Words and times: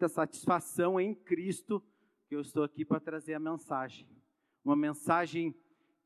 muita 0.00 0.08
satisfação 0.08 0.98
em 0.98 1.14
Cristo 1.14 1.82
que 2.26 2.34
eu 2.34 2.40
estou 2.40 2.62
aqui 2.64 2.86
para 2.86 2.98
trazer 2.98 3.34
a 3.34 3.38
mensagem. 3.38 4.08
Uma 4.64 4.74
mensagem 4.74 5.54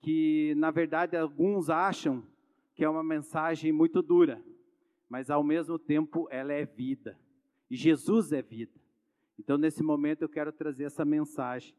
que, 0.00 0.52
na 0.56 0.72
verdade, 0.72 1.16
alguns 1.16 1.70
acham 1.70 2.26
que 2.74 2.82
é 2.82 2.88
uma 2.88 3.04
mensagem 3.04 3.70
muito 3.70 4.02
dura, 4.02 4.42
mas 5.08 5.30
ao 5.30 5.44
mesmo 5.44 5.78
tempo 5.78 6.26
ela 6.28 6.52
é 6.52 6.64
vida. 6.64 7.16
E 7.70 7.76
Jesus 7.76 8.32
é 8.32 8.42
vida. 8.42 8.72
Então, 9.38 9.56
nesse 9.56 9.80
momento, 9.80 10.22
eu 10.22 10.28
quero 10.28 10.50
trazer 10.50 10.82
essa 10.86 11.04
mensagem. 11.04 11.72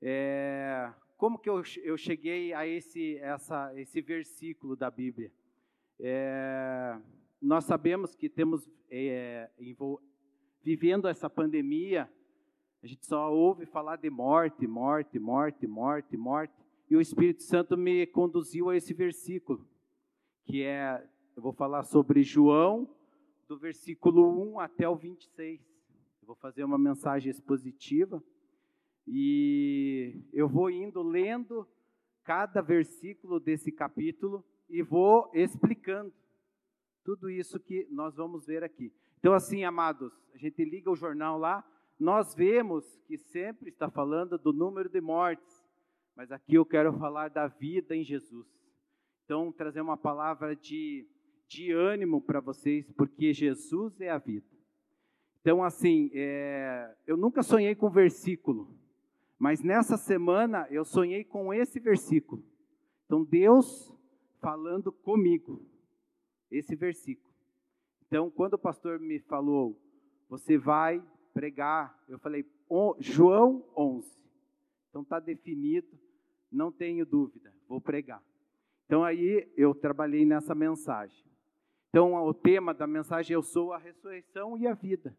É, 0.00 0.90
como 1.18 1.38
que 1.38 1.50
eu, 1.50 1.62
eu 1.82 1.98
cheguei 1.98 2.54
a 2.54 2.66
esse, 2.66 3.18
essa, 3.18 3.78
esse 3.78 4.00
versículo 4.00 4.74
da 4.74 4.90
Bíblia? 4.90 5.30
É, 6.00 6.98
nós 7.38 7.64
sabemos 7.64 8.14
que 8.14 8.30
temos, 8.30 8.66
é, 8.88 9.50
vivendo 10.64 11.06
essa 11.06 11.28
pandemia, 11.28 12.10
a 12.82 12.86
gente 12.86 13.04
só 13.04 13.30
ouve 13.30 13.66
falar 13.66 13.96
de 13.96 14.08
morte, 14.08 14.66
morte, 14.66 15.18
morte, 15.18 15.66
morte, 15.66 16.16
morte, 16.16 16.54
e 16.88 16.96
o 16.96 17.02
Espírito 17.02 17.42
Santo 17.42 17.76
me 17.76 18.06
conduziu 18.06 18.70
a 18.70 18.76
esse 18.76 18.94
versículo, 18.94 19.68
que 20.46 20.62
é, 20.62 21.06
eu 21.36 21.42
vou 21.42 21.52
falar 21.52 21.82
sobre 21.82 22.22
João, 22.22 22.88
do 23.46 23.58
versículo 23.58 24.54
1 24.54 24.60
até 24.60 24.88
o 24.88 24.96
26. 24.96 25.60
Eu 26.22 26.26
vou 26.26 26.36
fazer 26.36 26.64
uma 26.64 26.78
mensagem 26.78 27.30
expositiva 27.30 28.24
e 29.06 30.22
eu 30.32 30.48
vou 30.48 30.70
indo 30.70 31.02
lendo 31.02 31.68
cada 32.22 32.62
versículo 32.62 33.38
desse 33.38 33.70
capítulo 33.70 34.42
e 34.70 34.82
vou 34.82 35.30
explicando 35.34 36.10
tudo 37.04 37.28
isso 37.28 37.60
que 37.60 37.86
nós 37.90 38.16
vamos 38.16 38.46
ver 38.46 38.64
aqui. 38.64 38.90
Então, 39.24 39.32
assim, 39.32 39.64
amados, 39.64 40.12
a 40.34 40.36
gente 40.36 40.62
liga 40.62 40.90
o 40.90 40.94
jornal 40.94 41.38
lá, 41.38 41.66
nós 41.98 42.34
vemos 42.34 42.84
que 43.06 43.16
sempre 43.16 43.70
está 43.70 43.88
falando 43.88 44.36
do 44.36 44.52
número 44.52 44.86
de 44.86 45.00
mortes, 45.00 45.64
mas 46.14 46.30
aqui 46.30 46.56
eu 46.56 46.66
quero 46.66 46.92
falar 46.98 47.30
da 47.30 47.46
vida 47.46 47.96
em 47.96 48.04
Jesus. 48.04 48.46
Então, 49.24 49.50
trazer 49.50 49.80
uma 49.80 49.96
palavra 49.96 50.54
de, 50.54 51.08
de 51.48 51.72
ânimo 51.72 52.20
para 52.20 52.38
vocês, 52.38 52.92
porque 52.92 53.32
Jesus 53.32 53.98
é 53.98 54.10
a 54.10 54.18
vida. 54.18 54.46
Então, 55.40 55.64
assim, 55.64 56.10
é, 56.12 56.94
eu 57.06 57.16
nunca 57.16 57.42
sonhei 57.42 57.74
com 57.74 57.88
versículo, 57.88 58.76
mas 59.38 59.62
nessa 59.62 59.96
semana 59.96 60.66
eu 60.70 60.84
sonhei 60.84 61.24
com 61.24 61.50
esse 61.50 61.80
versículo. 61.80 62.44
Então, 63.06 63.24
Deus 63.24 63.90
falando 64.38 64.92
comigo, 64.92 65.66
esse 66.50 66.76
versículo. 66.76 67.33
Então, 68.14 68.30
quando 68.30 68.54
o 68.54 68.58
pastor 68.58 69.00
me 69.00 69.18
falou, 69.18 69.76
você 70.28 70.56
vai 70.56 71.02
pregar, 71.32 72.00
eu 72.06 72.16
falei, 72.16 72.48
João 73.00 73.68
11. 73.76 74.08
Então, 74.88 75.02
está 75.02 75.18
definido, 75.18 75.88
não 76.48 76.70
tenho 76.70 77.04
dúvida, 77.04 77.52
vou 77.66 77.80
pregar. 77.80 78.22
Então, 78.86 79.02
aí 79.02 79.52
eu 79.56 79.74
trabalhei 79.74 80.24
nessa 80.24 80.54
mensagem. 80.54 81.26
Então, 81.88 82.14
o 82.14 82.32
tema 82.32 82.72
da 82.72 82.86
mensagem, 82.86 83.34
eu 83.34 83.42
sou 83.42 83.72
a 83.72 83.78
ressurreição 83.78 84.56
e 84.56 84.68
a 84.68 84.74
vida. 84.74 85.18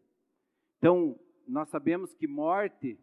Então, 0.78 1.20
nós 1.46 1.68
sabemos 1.68 2.14
que 2.14 2.26
morte 2.26 2.98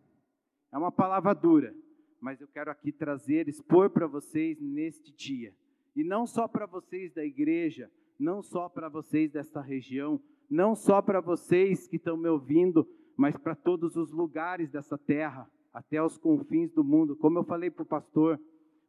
é 0.72 0.78
uma 0.80 0.92
palavra 0.92 1.36
dura, 1.36 1.72
mas 2.20 2.42
eu 2.42 2.48
quero 2.48 2.72
aqui 2.72 2.92
trazer, 2.92 3.48
expor 3.48 3.92
para 3.92 4.08
vocês 4.08 4.60
neste 4.60 5.14
dia. 5.14 5.56
E 5.96 6.04
não 6.04 6.26
só 6.26 6.48
para 6.48 6.66
vocês 6.66 7.14
da 7.14 7.24
igreja, 7.24 7.92
não 8.20 8.42
só 8.42 8.70
para 8.70 8.90
vocês 8.90 9.32
desta 9.32 9.62
região, 9.62 10.20
não 10.50 10.76
só 10.76 11.02
para 11.02 11.20
vocês 11.20 11.88
que 11.88 11.96
estão 11.96 12.16
me 12.16 12.30
ouvindo, 12.30 12.88
mas 13.16 13.38
para 13.38 13.56
todos 13.56 13.96
os 13.96 14.12
lugares 14.12 14.70
dessa 14.70 14.98
terra, 14.98 15.50
até 15.74 16.02
os 16.02 16.18
confins 16.18 16.72
do 16.72 16.84
mundo. 16.84 17.16
Como 17.16 17.40
eu 17.40 17.44
falei 17.44 17.70
para 17.70 17.84
o 17.84 17.88
pastor, 17.88 18.40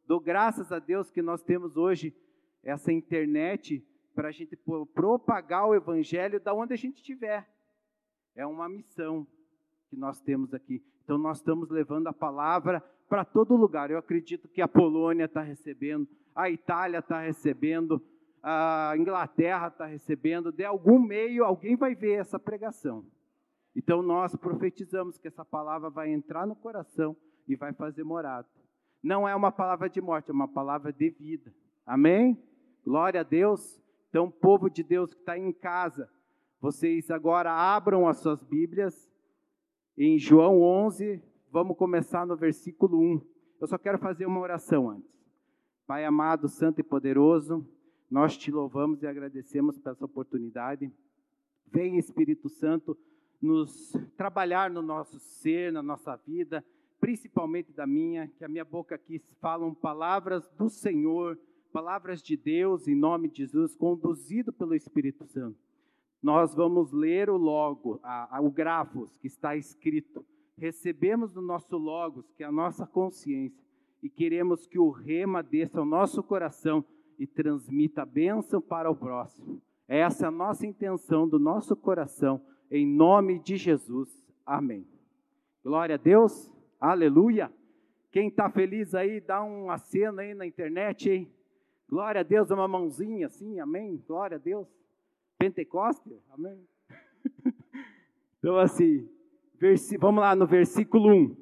dou 0.05 0.19
graças 0.19 0.71
a 0.71 0.79
Deus 0.79 1.09
que 1.09 1.21
nós 1.21 1.41
temos 1.41 1.75
hoje 1.75 2.15
essa 2.63 2.91
internet 2.91 3.83
para 4.13 4.29
a 4.29 4.31
gente 4.31 4.55
propagar 4.93 5.67
o 5.67 5.75
evangelho 5.75 6.39
da 6.39 6.53
onde 6.53 6.73
a 6.73 6.77
gente 6.77 6.97
estiver. 6.97 7.47
É 8.35 8.45
uma 8.45 8.69
missão 8.69 9.27
que 9.89 9.95
nós 9.95 10.19
temos 10.21 10.53
aqui. 10.53 10.83
Então, 11.03 11.17
nós 11.17 11.37
estamos 11.37 11.69
levando 11.69 12.07
a 12.07 12.13
palavra 12.13 12.81
para 13.07 13.23
todo 13.23 13.55
lugar. 13.55 13.91
Eu 13.91 13.97
acredito 13.97 14.47
que 14.47 14.61
a 14.61 14.67
Polônia 14.67 15.25
está 15.25 15.41
recebendo, 15.41 16.07
a 16.33 16.49
Itália 16.49 16.99
está 16.99 17.21
recebendo, 17.21 18.01
a 18.47 18.93
Inglaterra 18.95 19.69
está 19.69 19.87
recebendo. 19.87 20.51
De 20.51 20.63
algum 20.63 20.99
meio, 20.99 21.43
alguém 21.43 21.75
vai 21.75 21.95
ver 21.95 22.19
essa 22.19 22.37
pregação. 22.37 23.03
Então, 23.75 24.03
nós 24.03 24.35
profetizamos 24.35 25.17
que 25.17 25.27
essa 25.27 25.43
palavra 25.43 25.89
vai 25.89 26.11
entrar 26.11 26.45
no 26.45 26.55
coração 26.55 27.17
e 27.47 27.55
vai 27.55 27.73
fazer 27.73 28.03
morada. 28.03 28.47
Não 29.01 29.27
é 29.27 29.35
uma 29.35 29.51
palavra 29.51 29.89
de 29.89 29.99
morte, 29.99 30.29
é 30.29 30.33
uma 30.33 30.47
palavra 30.47 30.93
de 30.93 31.09
vida. 31.09 31.51
Amém? 31.83 32.39
Glória 32.83 33.21
a 33.21 33.23
Deus. 33.23 33.81
Então, 34.09 34.29
povo 34.29 34.69
de 34.69 34.83
Deus 34.83 35.11
que 35.11 35.21
está 35.21 35.35
em 35.35 35.51
casa, 35.51 36.07
vocês 36.61 37.09
agora 37.09 37.51
abram 37.51 38.07
as 38.07 38.17
suas 38.17 38.43
Bíblias 38.43 39.11
em 39.97 40.19
João 40.19 40.61
11, 40.61 41.19
vamos 41.51 41.75
começar 41.77 42.27
no 42.27 42.37
versículo 42.37 42.99
1. 42.99 43.21
Eu 43.59 43.65
só 43.65 43.77
quero 43.77 43.97
fazer 43.97 44.27
uma 44.27 44.39
oração 44.39 44.89
antes. 44.89 45.09
Pai 45.87 46.05
amado, 46.05 46.47
santo 46.47 46.79
e 46.79 46.83
poderoso, 46.83 47.67
nós 48.09 48.37
te 48.37 48.51
louvamos 48.51 49.01
e 49.03 49.07
agradecemos 49.07 49.77
por 49.77 49.91
essa 49.91 50.05
oportunidade. 50.05 50.91
Vem, 51.67 51.97
Espírito 51.97 52.49
Santo, 52.49 52.97
nos 53.41 53.93
trabalhar 54.15 54.69
no 54.69 54.81
nosso 54.81 55.19
ser, 55.19 55.71
na 55.71 55.81
nossa 55.81 56.15
vida, 56.15 56.63
principalmente 56.99 57.71
da 57.71 57.85
minha, 57.85 58.27
que 58.27 58.43
a 58.45 58.47
minha 58.47 58.65
boca 58.65 58.95
aqui 58.95 59.19
falam 59.41 59.73
palavras 59.73 60.49
do 60.57 60.69
Senhor, 60.69 61.37
palavras 61.71 62.21
de 62.21 62.37
Deus, 62.37 62.87
em 62.87 62.95
nome 62.95 63.29
de 63.29 63.39
Jesus, 63.39 63.75
conduzido 63.75 64.53
pelo 64.53 64.73
Espírito 64.73 65.25
Santo 65.25 65.65
nós 66.25 66.55
vamos 66.55 66.91
ler 66.91 67.29
o 67.29 67.37
logo, 67.37 67.99
a, 68.01 68.37
a, 68.37 68.41
o 68.41 68.49
grafos 68.49 69.15
que 69.17 69.27
está 69.27 69.55
escrito. 69.55 70.25
Recebemos 70.57 71.31
do 71.31 71.39
nosso 71.39 71.77
logos, 71.77 72.31
que 72.31 72.43
é 72.43 72.47
a 72.47 72.51
nossa 72.51 72.87
consciência, 72.87 73.63
e 74.01 74.09
queremos 74.09 74.65
que 74.65 74.79
o 74.79 74.89
rema 74.89 75.43
desça 75.43 75.79
ao 75.79 75.85
nosso 75.85 76.23
coração 76.23 76.83
e 77.17 77.27
transmita 77.27 78.01
a 78.01 78.05
bênção 78.05 78.61
para 78.61 78.89
o 78.89 78.95
próximo. 78.95 79.61
Essa 79.87 80.25
é 80.25 80.27
a 80.27 80.31
nossa 80.31 80.65
intenção 80.65 81.27
do 81.27 81.37
nosso 81.37 81.75
coração, 81.75 82.41
em 82.71 82.85
nome 82.85 83.39
de 83.39 83.57
Jesus. 83.57 84.09
Amém. 84.45 84.87
Glória 85.63 85.95
a 85.95 85.97
Deus, 85.97 86.51
aleluia. 86.79 87.51
Quem 88.11 88.29
está 88.29 88.49
feliz 88.49 88.95
aí, 88.95 89.19
dá 89.19 89.43
um 89.43 89.69
aceno 89.69 90.21
aí 90.21 90.33
na 90.33 90.45
internet, 90.45 91.09
hein? 91.09 91.31
Glória 91.87 92.21
a 92.21 92.23
Deus, 92.23 92.49
uma 92.49 92.67
mãozinha 92.67 93.27
assim, 93.27 93.59
amém? 93.59 94.03
Glória 94.07 94.37
a 94.37 94.39
Deus. 94.39 94.67
Pentecoste? 95.37 96.17
Amém? 96.29 96.67
então, 98.39 98.57
assim, 98.57 99.07
vamos 99.99 100.21
lá 100.21 100.35
no 100.35 100.47
versículo 100.47 101.13
1. 101.13 101.35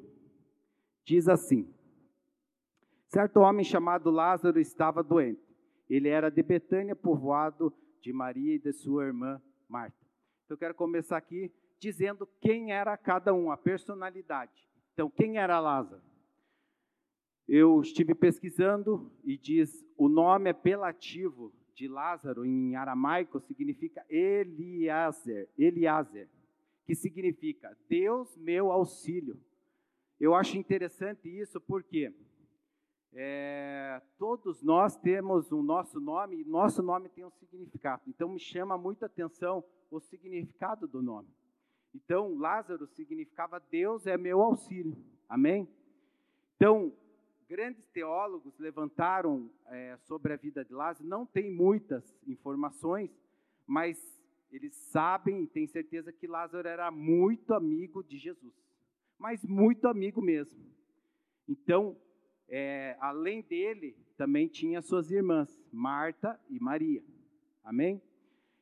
Diz 1.04 1.28
assim: 1.28 1.68
Certo 3.08 3.40
homem 3.40 3.64
chamado 3.64 4.10
Lázaro 4.10 4.58
estava 4.58 5.02
doente. 5.02 5.43
Ele 5.88 6.08
era 6.08 6.30
de 6.30 6.42
Betânia, 6.42 6.96
povoado 6.96 7.72
de 8.00 8.12
Maria 8.12 8.54
e 8.54 8.58
de 8.58 8.72
sua 8.72 9.04
irmã 9.04 9.40
Marta. 9.68 9.96
Então, 10.44 10.54
eu 10.54 10.58
quero 10.58 10.74
começar 10.74 11.16
aqui 11.16 11.52
dizendo 11.78 12.28
quem 12.40 12.72
era 12.72 12.96
cada 12.96 13.34
um, 13.34 13.50
a 13.50 13.56
personalidade. 13.56 14.68
Então, 14.92 15.10
quem 15.10 15.38
era 15.38 15.60
Lázaro? 15.60 16.02
Eu 17.46 17.80
estive 17.80 18.14
pesquisando 18.14 19.12
e 19.22 19.36
diz 19.36 19.84
o 19.96 20.08
nome 20.08 20.48
apelativo 20.50 21.52
de 21.74 21.88
Lázaro 21.88 22.44
em 22.44 22.76
aramaico 22.76 23.40
significa 23.40 24.04
Eliezer, 24.08 25.48
Eliezer, 25.58 26.28
que 26.86 26.94
significa 26.94 27.76
Deus 27.88 28.36
meu 28.36 28.70
auxílio. 28.70 29.38
Eu 30.18 30.34
acho 30.34 30.56
interessante 30.56 31.28
isso 31.28 31.60
porque 31.60 32.14
é, 33.14 34.02
todos 34.18 34.60
nós 34.62 34.96
temos 34.96 35.52
o 35.52 35.62
nosso 35.62 36.00
nome 36.00 36.40
e 36.40 36.44
nosso 36.44 36.82
nome 36.82 37.08
tem 37.08 37.24
um 37.24 37.30
significado. 37.30 38.02
Então 38.08 38.28
me 38.28 38.40
chama 38.40 38.76
muita 38.76 39.06
atenção 39.06 39.64
o 39.90 40.00
significado 40.00 40.88
do 40.88 41.00
nome. 41.00 41.28
Então 41.94 42.36
Lázaro 42.36 42.88
significava 42.88 43.60
Deus 43.70 44.06
é 44.06 44.16
meu 44.16 44.42
auxílio. 44.42 44.96
Amém? 45.28 45.68
Então 46.56 46.92
grandes 47.48 47.86
teólogos 47.88 48.58
levantaram 48.58 49.48
é, 49.66 49.96
sobre 49.98 50.32
a 50.32 50.36
vida 50.36 50.64
de 50.64 50.72
Lázaro, 50.72 51.08
não 51.08 51.24
tem 51.24 51.52
muitas 51.52 52.18
informações, 52.26 53.10
mas 53.64 53.96
eles 54.50 54.74
sabem 54.74 55.42
e 55.42 55.46
têm 55.46 55.66
certeza 55.66 56.12
que 56.12 56.26
Lázaro 56.26 56.66
era 56.66 56.90
muito 56.90 57.54
amigo 57.54 58.02
de 58.02 58.18
Jesus, 58.18 58.54
mas 59.18 59.44
muito 59.44 59.86
amigo 59.86 60.20
mesmo. 60.20 60.64
Então, 61.48 61.96
é, 62.48 62.96
além 63.00 63.42
dele, 63.42 63.96
também 64.16 64.48
tinha 64.48 64.82
suas 64.82 65.10
irmãs, 65.10 65.48
Marta 65.72 66.38
e 66.48 66.58
Maria. 66.60 67.02
Amém? 67.62 68.00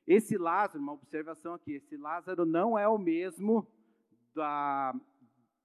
Esse 0.07 0.37
Lázaro, 0.37 0.81
uma 0.81 0.93
observação 0.93 1.55
aqui, 1.55 1.73
esse 1.73 1.97
Lázaro 1.97 2.45
não 2.45 2.79
é 2.79 2.89
o 2.89 2.99
mesmo 2.99 3.67
da, 4.35 4.95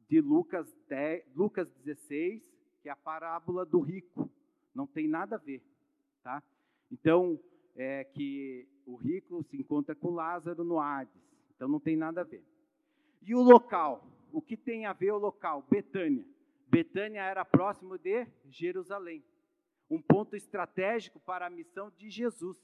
de 0.07 0.21
Lucas, 0.21 0.71
10, 0.87 1.23
Lucas 1.35 1.69
16, 1.83 2.43
que 2.81 2.89
é 2.89 2.91
a 2.91 2.95
parábola 2.95 3.65
do 3.65 3.79
rico. 3.79 4.29
Não 4.73 4.85
tem 4.85 5.07
nada 5.07 5.35
a 5.35 5.39
ver, 5.39 5.63
tá? 6.23 6.43
Então, 6.91 7.39
é 7.75 8.03
que 8.03 8.67
o 8.85 8.95
rico 8.95 9.43
se 9.43 9.57
encontra 9.57 9.95
com 9.95 10.11
Lázaro 10.11 10.63
no 10.63 10.79
Hades. 10.79 11.13
Então, 11.55 11.67
não 11.67 11.79
tem 11.79 11.95
nada 11.95 12.21
a 12.21 12.23
ver. 12.23 12.43
E 13.21 13.33
o 13.35 13.41
local? 13.41 14.07
O 14.31 14.41
que 14.41 14.55
tem 14.55 14.85
a 14.85 14.93
ver 14.93 15.11
o 15.11 15.17
local? 15.17 15.65
Betânia. 15.69 16.25
Betânia 16.67 17.23
era 17.23 17.45
próximo 17.45 17.97
de 17.97 18.27
Jerusalém. 18.49 19.23
Um 19.89 20.01
ponto 20.01 20.35
estratégico 20.35 21.19
para 21.19 21.47
a 21.47 21.49
missão 21.49 21.89
de 21.91 22.09
Jesus. 22.09 22.57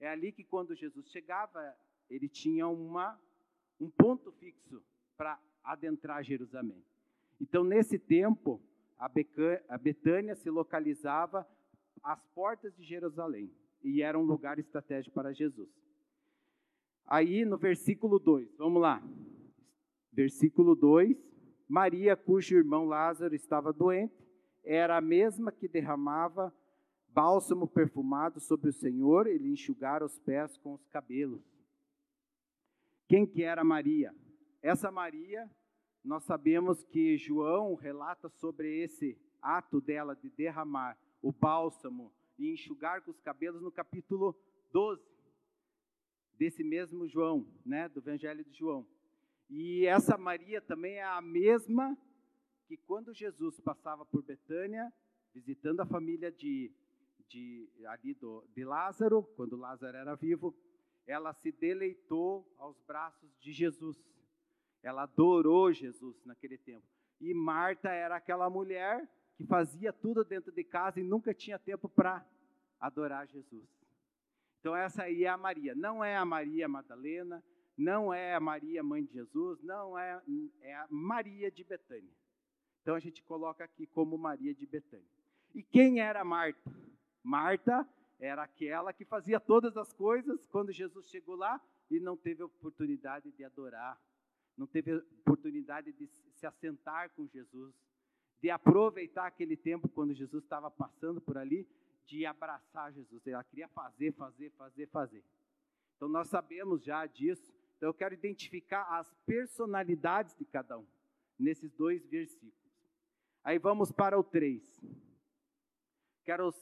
É 0.00 0.08
ali 0.08 0.32
que 0.32 0.44
quando 0.44 0.74
Jesus 0.74 1.08
chegava, 1.10 1.74
ele 2.10 2.28
tinha 2.28 2.66
uma, 2.66 3.18
um 3.80 3.88
ponto 3.88 4.32
fixo 4.32 4.82
para 5.16 5.40
adentrar 5.62 6.22
Jerusalém. 6.24 6.84
Então, 7.40 7.62
nesse 7.62 7.98
tempo, 7.98 8.60
a, 8.98 9.08
Betânia 9.78 10.34
se 10.34 10.50
localizava 10.50 11.46
às 12.02 12.24
portas 12.28 12.74
de 12.76 12.82
Jerusalém 12.82 13.52
e 13.82 14.02
era 14.02 14.18
um 14.18 14.22
lugar 14.22 14.58
estratégico 14.58 15.14
para 15.14 15.32
Jesus. 15.32 15.68
Aí 17.06 17.44
no 17.44 17.56
versículo 17.56 18.18
2, 18.18 18.56
vamos 18.56 18.82
lá. 18.82 19.02
Versículo 20.12 20.74
2: 20.74 21.16
Maria, 21.68 22.16
cujo 22.16 22.56
irmão 22.56 22.84
Lázaro 22.84 23.34
estava 23.34 23.72
doente, 23.72 24.14
era 24.62 24.96
a 24.96 25.00
mesma 25.00 25.50
que 25.50 25.68
derramava 25.68 26.54
bálsamo 27.08 27.66
perfumado 27.66 28.40
sobre 28.40 28.68
o 28.68 28.72
Senhor 28.72 29.26
e 29.26 29.38
lhe 29.38 29.50
enxugara 29.50 30.04
os 30.04 30.18
pés 30.18 30.56
com 30.58 30.74
os 30.74 30.86
cabelos. 30.88 31.42
Quem 33.08 33.26
que 33.26 33.42
era 33.42 33.64
Maria? 33.64 34.14
Essa 34.60 34.90
Maria, 34.90 35.50
nós 36.04 36.24
sabemos 36.24 36.84
que 36.84 37.16
João 37.16 37.74
relata 37.74 38.28
sobre 38.28 38.82
esse 38.82 39.18
ato 39.40 39.80
dela 39.80 40.14
de 40.14 40.28
derramar 40.28 40.98
o 41.22 41.32
bálsamo 41.32 42.12
e 42.38 42.52
enxugar 42.52 43.02
com 43.02 43.10
os 43.10 43.20
cabelos 43.20 43.62
no 43.62 43.72
capítulo 43.72 44.36
12 44.72 45.02
desse 46.34 46.62
mesmo 46.62 47.08
João, 47.08 47.46
né, 47.64 47.88
do 47.88 48.00
Evangelho 48.00 48.44
de 48.44 48.52
João. 48.52 48.86
E 49.48 49.86
essa 49.86 50.16
Maria 50.16 50.60
também 50.60 50.96
é 50.96 51.04
a 51.04 51.20
mesma 51.20 51.96
que 52.66 52.76
quando 52.76 53.14
Jesus 53.14 53.60
passava 53.60 54.04
por 54.04 54.22
Betânia, 54.22 54.92
visitando 55.32 55.80
a 55.80 55.86
família 55.86 56.32
de 56.32 56.72
de, 57.28 57.68
ali 57.86 58.14
do, 58.14 58.44
de 58.54 58.64
Lázaro, 58.64 59.22
quando 59.36 59.56
Lázaro 59.56 59.96
era 59.96 60.14
vivo, 60.14 60.54
ela 61.06 61.32
se 61.34 61.52
deleitou 61.52 62.50
aos 62.58 62.80
braços 62.82 63.30
de 63.38 63.52
Jesus. 63.52 63.96
Ela 64.82 65.02
adorou 65.02 65.72
Jesus 65.72 66.16
naquele 66.24 66.58
tempo. 66.58 66.86
E 67.20 67.32
Marta 67.34 67.88
era 67.90 68.16
aquela 68.16 68.48
mulher 68.50 69.08
que 69.36 69.44
fazia 69.44 69.92
tudo 69.92 70.24
dentro 70.24 70.52
de 70.52 70.64
casa 70.64 71.00
e 71.00 71.04
nunca 71.04 71.34
tinha 71.34 71.58
tempo 71.58 71.88
para 71.88 72.24
adorar 72.80 73.26
Jesus. 73.26 73.68
Então 74.60 74.74
essa 74.74 75.04
aí 75.04 75.24
é 75.24 75.28
a 75.28 75.36
Maria. 75.36 75.74
Não 75.74 76.04
é 76.04 76.16
a 76.16 76.24
Maria 76.24 76.68
Madalena, 76.68 77.42
não 77.76 78.12
é 78.12 78.34
a 78.34 78.40
Maria 78.40 78.82
mãe 78.82 79.04
de 79.04 79.12
Jesus, 79.12 79.62
não 79.62 79.98
é, 79.98 80.20
é 80.62 80.74
a 80.74 80.86
Maria 80.88 81.50
de 81.50 81.62
Betânia. 81.62 82.12
Então 82.80 82.94
a 82.94 83.00
gente 83.00 83.22
coloca 83.22 83.64
aqui 83.64 83.86
como 83.86 84.16
Maria 84.16 84.54
de 84.54 84.64
Betânia. 84.66 85.04
E 85.54 85.62
quem 85.62 86.00
era 86.00 86.24
Marta? 86.24 86.72
Marta 87.22 87.88
era 88.18 88.42
aquela 88.42 88.92
que 88.92 89.04
fazia 89.04 89.38
todas 89.38 89.76
as 89.76 89.92
coisas 89.92 90.46
quando 90.46 90.72
Jesus 90.72 91.08
chegou 91.08 91.34
lá 91.34 91.60
e 91.90 92.00
não 92.00 92.16
teve 92.16 92.42
oportunidade 92.42 93.30
de 93.32 93.44
adorar, 93.44 94.00
não 94.56 94.66
teve 94.66 94.94
oportunidade 95.20 95.92
de 95.92 96.06
se 96.06 96.46
assentar 96.46 97.10
com 97.10 97.26
Jesus, 97.26 97.74
de 98.40 98.50
aproveitar 98.50 99.26
aquele 99.26 99.56
tempo 99.56 99.88
quando 99.88 100.14
Jesus 100.14 100.44
estava 100.44 100.70
passando 100.70 101.20
por 101.20 101.36
ali, 101.36 101.68
de 102.06 102.24
abraçar 102.24 102.92
Jesus. 102.92 103.26
Ela 103.26 103.44
queria 103.44 103.68
fazer, 103.68 104.12
fazer, 104.12 104.50
fazer, 104.50 104.86
fazer. 104.88 105.24
Então 105.96 106.08
nós 106.08 106.28
sabemos 106.28 106.84
já 106.84 107.06
disso. 107.06 107.55
Então 107.76 107.88
eu 107.88 107.94
quero 107.94 108.14
identificar 108.14 108.82
as 108.98 109.12
personalidades 109.26 110.34
de 110.34 110.44
cada 110.44 110.78
um 110.78 110.86
nesses 111.38 111.72
dois 111.72 112.06
versículos. 112.06 112.54
Aí 113.44 113.58
vamos 113.58 113.92
para 113.92 114.18
o 114.18 114.24
3. 114.24 114.62
Quero 116.24 116.52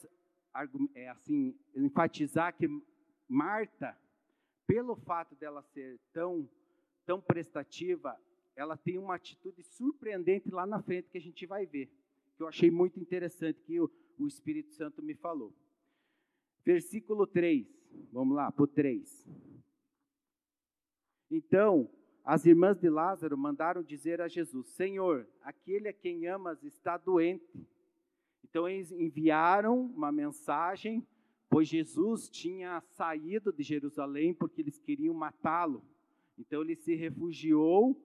é, 0.93 1.09
assim, 1.09 1.57
enfatizar 1.75 2.55
que 2.55 2.67
Marta, 3.27 3.97
pelo 4.67 4.95
fato 4.95 5.35
dela 5.35 5.63
ser 5.63 5.99
tão, 6.13 6.47
tão 7.05 7.19
prestativa, 7.19 8.19
ela 8.55 8.77
tem 8.77 8.97
uma 8.97 9.15
atitude 9.15 9.63
surpreendente 9.63 10.49
lá 10.49 10.65
na 10.65 10.81
frente 10.81 11.09
que 11.09 11.17
a 11.17 11.21
gente 11.21 11.45
vai 11.45 11.65
ver, 11.65 11.89
que 12.37 12.43
eu 12.43 12.47
achei 12.47 12.69
muito 12.69 12.99
interessante 12.99 13.59
que 13.63 13.79
o, 13.79 13.89
o 14.17 14.27
Espírito 14.27 14.71
Santo 14.73 15.01
me 15.01 15.15
falou. 15.15 15.53
Versículo 16.63 17.25
3, 17.27 17.67
vamos 18.11 18.35
lá, 18.35 18.51
para 18.51 18.63
o 18.63 18.67
3. 18.67 19.27
Então, 21.29 21.89
as 22.23 22.45
irmãs 22.45 22.79
de 22.79 22.89
Lázaro 22.89 23.37
mandaram 23.37 23.83
dizer 23.83 24.19
a 24.19 24.27
Jesus: 24.27 24.67
Senhor, 24.69 25.27
aquele 25.41 25.87
a 25.87 25.93
quem 25.93 26.25
amas 26.27 26.63
está 26.63 26.97
doente. 26.97 27.65
Então 28.43 28.67
eles 28.67 28.91
enviaram 28.91 29.81
uma 29.87 30.11
mensagem, 30.11 31.05
pois 31.49 31.67
Jesus 31.67 32.29
tinha 32.29 32.81
saído 32.81 33.51
de 33.51 33.63
Jerusalém 33.63 34.33
porque 34.33 34.61
eles 34.61 34.79
queriam 34.79 35.13
matá-lo. 35.13 35.83
Então 36.37 36.61
ele 36.61 36.75
se 36.75 36.95
refugiou 36.95 38.01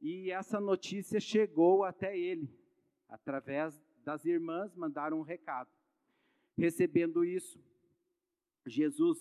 e 0.00 0.30
essa 0.30 0.60
notícia 0.60 1.18
chegou 1.18 1.84
até 1.84 2.16
ele. 2.16 2.48
Através 3.08 3.80
das 4.04 4.24
irmãs 4.24 4.74
mandaram 4.76 5.18
um 5.18 5.22
recado. 5.22 5.70
Recebendo 6.56 7.24
isso, 7.24 7.58
Jesus, 8.66 9.18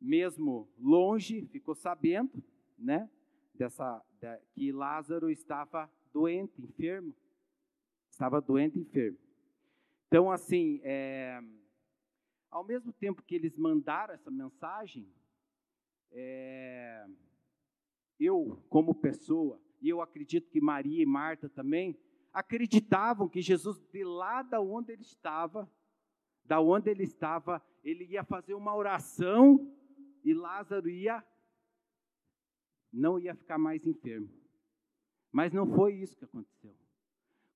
mesmo 0.00 0.68
longe, 0.78 1.46
ficou 1.46 1.74
sabendo, 1.74 2.42
né, 2.80 3.08
dessa 3.54 4.02
que 4.54 4.72
Lázaro 4.72 5.30
estava 5.30 5.90
doente, 6.12 6.60
enfermo. 6.60 7.14
Estava 8.10 8.40
doente, 8.40 8.78
enfermo. 8.78 9.18
Então, 10.06 10.30
assim, 10.30 10.80
é, 10.82 11.40
ao 12.50 12.64
mesmo 12.64 12.92
tempo 12.92 13.22
que 13.22 13.34
eles 13.34 13.56
mandaram 13.56 14.12
essa 14.12 14.30
mensagem, 14.30 15.08
é, 16.12 17.06
eu, 18.18 18.62
como 18.68 18.94
pessoa, 18.94 19.60
e 19.80 19.88
eu 19.88 20.02
acredito 20.02 20.50
que 20.50 20.60
Maria 20.60 21.02
e 21.02 21.06
Marta 21.06 21.48
também, 21.48 21.96
acreditavam 22.32 23.28
que 23.28 23.40
Jesus, 23.40 23.80
de 23.92 24.04
lá 24.04 24.42
da 24.42 24.60
onde 24.60 24.92
ele 24.92 25.02
estava, 25.02 25.70
da 26.44 26.60
onde 26.60 26.90
ele 26.90 27.04
estava, 27.04 27.62
ele 27.82 28.04
ia 28.04 28.24
fazer 28.24 28.54
uma 28.54 28.74
oração 28.74 29.72
e 30.24 30.34
Lázaro 30.34 30.90
ia 30.90 31.24
não 32.92 33.18
ia 33.18 33.34
ficar 33.34 33.58
mais 33.58 33.86
enfermo. 33.86 34.28
Mas 35.30 35.52
não 35.52 35.66
foi 35.66 35.94
isso 35.94 36.16
que 36.16 36.24
aconteceu. 36.24 36.74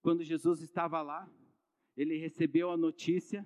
Quando 0.02 0.22
Jesus 0.22 0.60
estava 0.60 1.02
lá, 1.02 1.28
ele 1.96 2.16
recebeu 2.18 2.70
a 2.70 2.76
notícia, 2.76 3.44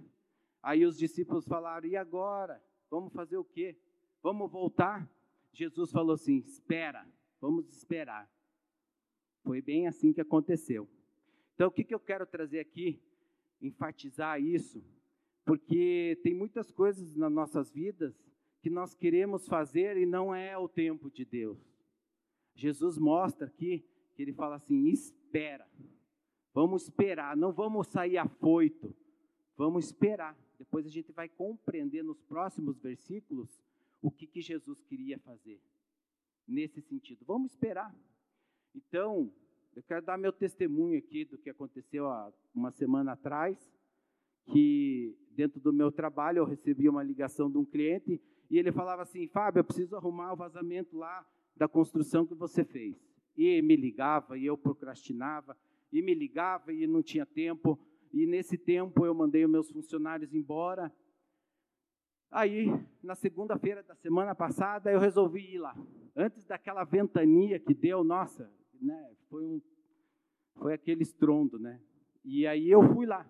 aí 0.63 0.85
os 0.85 0.99
discípulos 0.99 1.47
falaram: 1.47 1.87
e 1.87 1.97
agora? 1.97 2.63
Vamos 2.91 3.13
fazer 3.13 3.37
o 3.37 3.45
quê? 3.45 3.77
Vamos 4.23 4.51
voltar? 4.51 5.09
Jesus 5.53 5.91
falou 5.91 6.15
assim: 6.15 6.39
espera, 6.39 7.07
vamos 7.41 7.69
esperar. 7.71 8.31
Foi 9.43 9.63
bem 9.63 9.87
assim 9.87 10.13
que 10.13 10.21
aconteceu. 10.21 10.89
Então, 11.55 11.69
o 11.69 11.71
que, 11.71 11.85
que 11.85 11.95
eu 11.95 12.01
quero 12.01 12.27
trazer 12.27 12.61
aqui? 12.61 13.01
Enfatizar 13.61 14.41
isso, 14.41 14.85
porque 15.45 16.19
tem 16.23 16.35
muitas 16.35 16.71
coisas 16.71 17.17
nas 17.17 17.33
nossas 17.33 17.71
vidas 17.73 18.15
que 18.61 18.71
nós 18.71 18.95
queremos 18.95 19.47
fazer 19.49 19.97
e 19.97 20.07
não 20.07 20.35
é 20.35 20.57
o 20.57 20.69
tempo 20.69 21.11
de 21.11 21.25
Deus. 21.25 21.78
Jesus 22.59 22.99
mostra 22.99 23.47
aqui 23.47 23.85
que 24.15 24.23
ele 24.23 24.33
fala 24.33 24.57
assim: 24.57 24.89
espera. 24.89 25.65
Vamos 26.53 26.83
esperar, 26.83 27.37
não 27.37 27.53
vamos 27.53 27.87
sair 27.87 28.19
afoito. 28.19 28.93
Vamos 29.57 29.87
esperar. 29.87 30.37
Depois 30.59 30.85
a 30.85 30.91
gente 30.91 31.13
vai 31.13 31.29
compreender 31.29 32.03
nos 32.03 32.21
próximos 32.23 32.77
versículos 32.81 33.63
o 34.03 34.11
que, 34.11 34.27
que 34.27 34.41
Jesus 34.41 34.83
queria 34.83 35.21
fazer 35.21 35.61
nesse 36.49 36.81
sentido. 36.83 37.25
Vamos 37.25 37.53
esperar. 37.53 37.95
Então, 38.75 39.33
eu 39.77 39.83
quero 39.85 40.05
dar 40.05 40.19
meu 40.19 40.33
testemunho 40.33 40.99
aqui 40.99 41.25
do 41.25 41.39
que 41.39 41.51
aconteceu 41.51 42.09
há 42.09 42.33
uma 42.53 42.73
semana 42.73 43.13
atrás, 43.13 43.73
que 44.47 45.17
dentro 45.31 45.61
do 45.61 45.73
meu 45.73 45.93
trabalho 45.93 46.39
eu 46.39 46.45
recebi 46.45 46.89
uma 46.89 47.05
ligação 47.05 47.49
de 47.49 47.57
um 47.57 47.65
cliente 47.65 48.21
e 48.51 48.59
ele 48.59 48.73
falava 48.73 49.03
assim: 49.03 49.29
Fábio, 49.29 49.61
eu 49.61 49.65
preciso 49.65 49.95
arrumar 49.95 50.33
o 50.33 50.37
vazamento 50.37 50.97
lá 50.97 51.25
da 51.59 51.69
construção 51.69 52.27
que 52.27 52.35
você 52.35 52.65
fez. 52.65 52.97
E 53.37 53.61
me 53.61 53.77
ligava 53.77 54.39
e 54.39 54.47
eu 54.47 54.57
procrastinava 54.57 55.57
e 55.93 56.01
me 56.01 56.15
ligava 56.15 56.73
e 56.73 56.87
não 56.87 57.03
tinha 57.03 57.27
tempo. 57.27 57.79
E 58.13 58.27
nesse 58.27 58.57
tempo 58.57 59.05
eu 59.05 59.15
mandei 59.15 59.45
os 59.45 59.51
meus 59.51 59.71
funcionários 59.71 60.33
embora. 60.33 60.93
Aí, 62.31 62.67
na 63.03 63.15
segunda-feira 63.15 63.83
da 63.83 63.95
semana 63.95 64.35
passada, 64.35 64.91
eu 64.93 64.99
resolvi 64.99 65.55
ir 65.55 65.59
lá. 65.59 65.75
Antes 66.15 66.45
daquela 66.45 66.85
ventania 66.85 67.59
que 67.59 67.75
deu, 67.75 68.05
nossa, 68.05 68.51
né, 68.81 69.15
foi, 69.29 69.45
um, 69.45 69.61
foi 70.57 70.75
aquele 70.75 71.03
estrondo, 71.03 71.59
né? 71.59 71.81
E 72.25 72.47
aí 72.47 72.69
eu 72.71 72.83
fui 72.95 73.07
lá. 73.07 73.27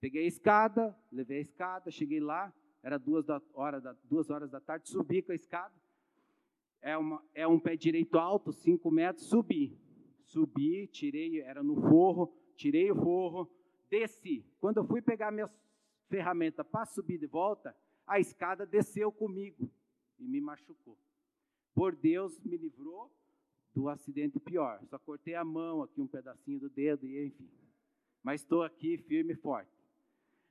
Peguei 0.00 0.24
a 0.24 0.28
escada, 0.28 0.96
levei 1.10 1.38
a 1.38 1.42
escada, 1.42 1.90
cheguei 1.90 2.20
lá, 2.20 2.52
era 2.82 2.98
duas, 2.98 3.24
da 3.24 3.40
hora 3.54 3.80
da, 3.80 3.94
duas 4.04 4.30
horas 4.30 4.50
da 4.50 4.60
tarde, 4.60 4.88
subi 4.88 5.22
com 5.22 5.32
a 5.32 5.34
escada. 5.34 5.74
É, 6.82 6.98
uma, 6.98 7.24
é 7.32 7.46
um 7.46 7.60
pé 7.60 7.76
direito 7.76 8.18
alto, 8.18 8.52
cinco 8.52 8.90
metros, 8.90 9.26
subi. 9.26 9.78
Subi, 10.24 10.88
tirei, 10.88 11.40
era 11.40 11.62
no 11.62 11.76
forro, 11.76 12.34
tirei 12.56 12.90
o 12.90 12.96
forro, 12.96 13.48
desci. 13.88 14.44
Quando 14.60 14.78
eu 14.78 14.84
fui 14.84 15.00
pegar 15.00 15.30
minhas 15.30 15.50
ferramentas 16.08 16.66
para 16.66 16.84
subir 16.84 17.18
de 17.18 17.26
volta, 17.26 17.74
a 18.06 18.18
escada 18.18 18.66
desceu 18.66 19.12
comigo 19.12 19.70
e 20.18 20.26
me 20.26 20.40
machucou. 20.40 20.98
Por 21.74 21.94
Deus 21.94 22.38
me 22.40 22.56
livrou 22.56 23.10
do 23.74 23.88
acidente 23.88 24.38
pior. 24.38 24.80
Só 24.86 24.98
cortei 24.98 25.34
a 25.34 25.44
mão 25.44 25.82
aqui, 25.82 26.00
um 26.00 26.06
pedacinho 26.06 26.60
do 26.60 26.68
dedo 26.68 27.06
e 27.06 27.26
enfim. 27.26 27.48
Mas 28.22 28.42
estou 28.42 28.62
aqui 28.62 28.98
firme 28.98 29.32
e 29.32 29.36
forte. 29.36 29.70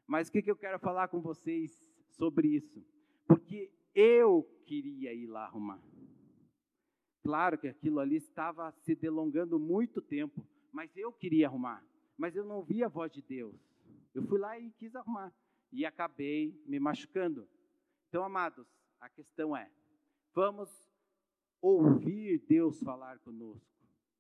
Mas 0.08 0.28
o 0.28 0.32
que, 0.32 0.42
que 0.42 0.52
eu 0.52 0.56
quero 0.56 0.80
falar 0.80 1.08
com 1.08 1.22
vocês 1.22 1.84
sobre 2.10 2.48
isso? 2.50 2.84
Porque 3.28 3.72
eu 3.94 4.44
queria 4.66 5.14
ir 5.14 5.28
lá 5.28 5.46
arrumar. 5.46 5.82
Claro 7.24 7.58
que 7.58 7.68
aquilo 7.68 8.00
ali 8.00 8.16
estava 8.16 8.72
se 8.84 8.96
delongando 8.96 9.60
muito 9.60 10.02
tempo, 10.02 10.46
mas 10.72 10.96
eu 10.98 11.12
queria 11.12 11.48
arrumar. 11.48 11.84
Mas 12.18 12.36
eu 12.36 12.44
não 12.44 12.64
via 12.64 12.88
a 12.88 12.90
voz 12.90 13.12
de 13.12 13.22
Deus. 13.22 13.56
Eu 14.14 14.24
fui 14.24 14.40
lá 14.40 14.58
e 14.60 14.72
quis 14.72 14.96
arrumar. 14.96 15.34
E 15.72 15.86
acabei 15.86 16.60
me 16.66 16.80
machucando. 16.80 17.48
Então, 18.10 18.24
amados, 18.24 18.68
a 19.00 19.08
questão 19.08 19.56
é: 19.56 19.72
vamos 20.34 20.70
ouvir 21.62 22.40
Deus 22.48 22.82
falar 22.82 23.20
conosco, 23.20 23.66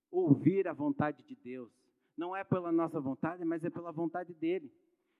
ouvir 0.09 0.67
a 0.67 0.73
vontade 0.73 1.23
de 1.23 1.35
Deus. 1.35 1.71
Não 2.15 2.35
é 2.35 2.43
pela 2.43 2.71
nossa 2.71 2.99
vontade, 2.99 3.43
mas 3.43 3.63
é 3.63 3.69
pela 3.69 3.91
vontade 3.91 4.33
dele. 4.33 4.71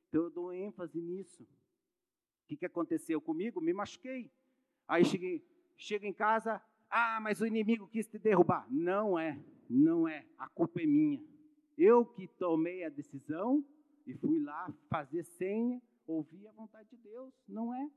Então 0.08 0.24
eu 0.24 0.30
dou 0.30 0.54
ênfase 0.54 1.02
nisso. 1.02 1.44
O 1.44 2.48
que, 2.48 2.58
que 2.58 2.66
aconteceu 2.66 3.20
comigo? 3.20 3.62
Me 3.62 3.74
machuquei. 3.74 4.30
Aí 4.88 5.06
cheguei, 5.06 5.44
chego 5.78 6.06
em 6.06 6.14
casa, 6.14 6.62
ah, 6.92 7.20
mas 7.22 7.40
o 7.40 7.46
inimigo 7.46 7.88
quis 7.88 8.06
te 8.08 8.20
derrubar. 8.20 8.68
Não 8.70 9.18
é, 9.18 9.40
não 9.70 10.08
é. 10.08 10.26
A 10.38 10.50
culpa 10.50 10.82
é 10.82 10.86
minha. 10.86 11.24
Eu 11.78 12.06
que 12.06 12.28
tomei 12.28 12.84
a 12.84 12.90
decisão 12.90 13.64
e 14.06 14.14
fui 14.14 14.40
lá 14.40 14.72
fazer 14.90 15.24
sem 15.24 15.82
ouvir 16.06 16.46
a 16.48 16.52
vontade 16.52 16.90
de 16.90 16.98
Deus. 16.98 17.34
Não 17.48 17.74
é. 17.74 17.90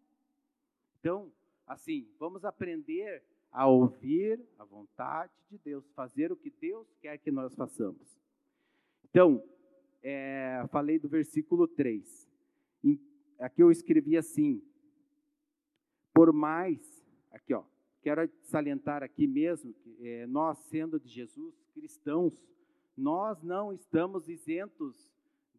Então, 1.00 1.32
assim, 1.66 2.08
vamos 2.18 2.44
aprender 2.44 3.24
a 3.50 3.66
ouvir 3.66 4.40
a 4.58 4.64
vontade 4.64 5.32
de 5.50 5.58
Deus, 5.58 5.84
fazer 5.92 6.30
o 6.30 6.36
que 6.36 6.50
Deus 6.50 6.86
quer 7.00 7.18
que 7.18 7.30
nós 7.30 7.54
façamos. 7.54 8.18
Então, 9.04 9.42
é, 10.02 10.64
falei 10.70 10.98
do 10.98 11.08
versículo 11.08 11.66
3. 11.66 12.28
Aqui 13.38 13.62
eu 13.62 13.70
escrevi 13.70 14.16
assim: 14.16 14.62
por 16.12 16.32
mais, 16.32 16.80
aqui 17.32 17.52
ó, 17.52 17.64
quero 18.04 18.30
salientar 18.42 19.02
aqui 19.02 19.26
mesmo, 19.26 19.72
que 19.72 20.06
é, 20.06 20.26
nós 20.26 20.58
sendo 20.68 21.00
de 21.00 21.08
Jesus, 21.08 21.54
cristãos, 21.72 22.46
nós 22.94 23.42
não 23.42 23.72
estamos 23.72 24.28
isentos 24.28 25.10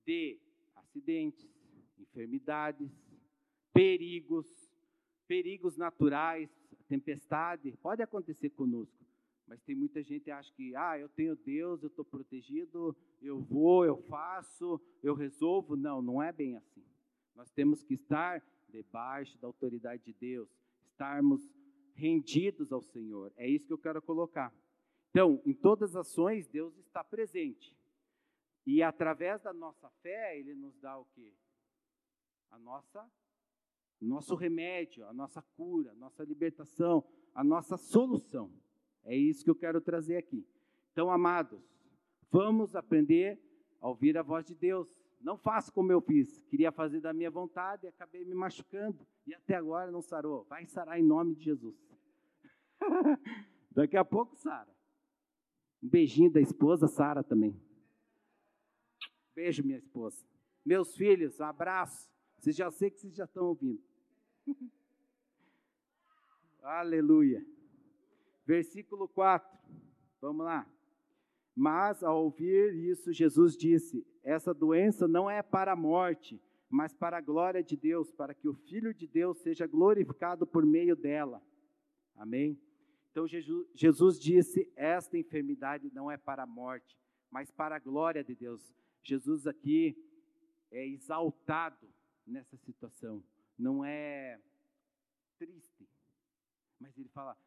de 0.06 0.38
acidentes, 0.76 1.50
enfermidades, 1.98 2.88
perigos, 3.74 4.46
perigos 5.28 5.76
naturais, 5.76 6.48
tempestade, 6.88 7.72
pode 7.82 8.04
acontecer 8.04 8.52
conosco. 8.52 9.04
Mas 9.48 9.60
tem 9.64 9.76
muita 9.76 10.04
gente 10.04 10.26
que 10.26 10.32
acha 10.32 10.54
que, 10.54 10.76
ah, 10.76 11.00
eu 11.00 11.10
tenho 11.10 11.36
Deus, 11.36 11.82
eu 11.82 11.88
estou 11.88 12.06
protegido, 12.06 12.96
eu 13.24 13.40
vou, 13.40 13.84
eu 13.86 13.98
faço, 14.04 14.80
eu 15.02 15.16
resolvo. 15.16 15.76
Não, 15.76 16.00
não 16.00 16.22
é 16.22 16.32
bem 16.32 16.56
assim. 16.56 16.84
Nós 17.36 17.50
temos 17.52 17.84
que 17.84 17.96
estar 17.96 18.44
debaixo 18.70 19.36
da 19.40 19.48
autoridade 19.48 20.04
de 20.04 20.14
Deus, 20.14 20.48
estarmos 20.92 21.42
rendidos 21.96 22.72
ao 22.72 22.82
Senhor. 22.82 23.34
É 23.36 23.48
isso 23.48 23.66
que 23.66 23.74
eu 23.74 23.78
quero 23.78 24.02
colocar. 24.02 24.54
Então, 25.10 25.42
em 25.46 25.54
todas 25.54 25.96
as 25.96 26.08
ações, 26.08 26.48
Deus 26.48 26.78
está 26.78 27.04
presente. 27.04 27.76
E 28.66 28.84
através 28.84 29.42
da 29.42 29.54
nossa 29.54 29.90
fé, 30.02 30.38
Ele 30.38 30.54
nos 30.54 30.78
dá 30.80 30.98
o 30.98 31.06
quê? 31.16 31.34
A 32.52 32.60
nossa 32.60 33.10
nosso 34.02 34.36
remédio, 34.36 35.06
a 35.08 35.14
nossa 35.14 35.42
cura, 35.42 35.92
a 35.92 35.96
nossa 35.96 36.24
libertação, 36.24 37.04
a 37.34 37.44
nossa 37.44 37.78
solução. 37.78 38.52
É 39.04 39.16
isso 39.16 39.44
que 39.44 39.50
eu 39.50 39.56
quero 39.56 39.82
trazer 39.82 40.18
aqui. 40.18 40.46
Então, 40.92 41.10
amados, 41.10 41.62
vamos 42.32 42.76
aprender 42.76 43.40
a 43.82 43.88
ouvir 43.88 44.18
a 44.18 44.22
voz 44.22 44.46
de 44.46 44.54
Deus. 44.54 44.96
Não 45.26 45.40
faça 45.40 45.72
como 45.72 45.92
eu 45.92 46.00
fiz. 46.00 46.40
Queria 46.52 46.72
fazer 46.72 47.02
da 47.02 47.12
minha 47.12 47.32
vontade 47.32 47.88
e 47.88 47.90
acabei 47.90 48.24
me 48.24 48.36
machucando. 48.36 49.08
E 49.26 49.34
até 49.34 49.56
agora 49.56 49.90
não 49.90 50.00
sarou. 50.00 50.44
Vai 50.44 50.68
sarar 50.68 51.00
em 51.00 51.04
nome 51.04 51.34
de 51.34 51.46
Jesus. 51.46 51.76
Daqui 53.72 53.98
a 53.98 54.06
pouco, 54.06 54.36
Sara. 54.36 54.70
Um 55.82 55.90
beijinho 55.90 56.32
da 56.32 56.40
esposa, 56.40 56.88
Sara 56.88 57.24
também. 57.24 57.60
Beijo, 59.34 59.64
minha 59.64 59.80
esposa. 59.80 60.24
Meus 60.64 60.96
filhos, 60.96 61.40
um 61.40 61.46
abraço. 61.46 62.08
Vocês 62.38 62.56
já 62.56 62.70
sei 62.70 62.92
que 62.92 63.00
vocês 63.00 63.16
já 63.16 63.26
estão 63.26 63.46
ouvindo. 63.46 63.82
Aleluia. 66.62 67.44
Versículo 68.46 69.08
4. 69.08 69.60
Vamos 70.22 70.46
lá. 70.46 70.72
Mas 71.56 72.04
ao 72.04 72.24
ouvir 72.24 72.74
isso, 72.74 73.14
Jesus 73.14 73.56
disse: 73.56 74.06
Essa 74.24 74.54
doença 74.54 75.08
não 75.08 75.30
é 75.30 75.42
para 75.42 75.72
a 75.72 75.76
morte, 75.76 76.42
mas 76.70 76.94
para 76.94 77.18
a 77.18 77.22
glória 77.22 77.64
de 77.64 77.78
Deus, 77.78 78.12
para 78.12 78.34
que 78.34 78.48
o 78.48 78.54
Filho 78.54 78.94
de 78.94 79.08
Deus 79.08 79.38
seja 79.40 79.66
glorificado 79.66 80.46
por 80.46 80.66
meio 80.66 80.96
dela. 80.96 81.42
Amém? 82.16 82.60
Então 83.12 83.26
Jesus 83.28 84.20
disse: 84.20 84.70
Esta 84.76 85.18
enfermidade 85.18 85.90
não 85.94 86.12
é 86.12 86.18
para 86.18 86.44
a 86.44 86.48
morte, 86.48 87.00
mas 87.32 87.50
para 87.50 87.78
a 87.78 87.80
glória 87.80 88.24
de 88.24 88.36
Deus. 88.36 88.62
Jesus 89.02 89.48
aqui 89.48 89.96
é 90.72 90.86
exaltado 90.86 91.88
nessa 92.28 92.58
situação 92.58 93.24
não 93.58 93.84
é 93.84 94.40
fala: 97.16 97.38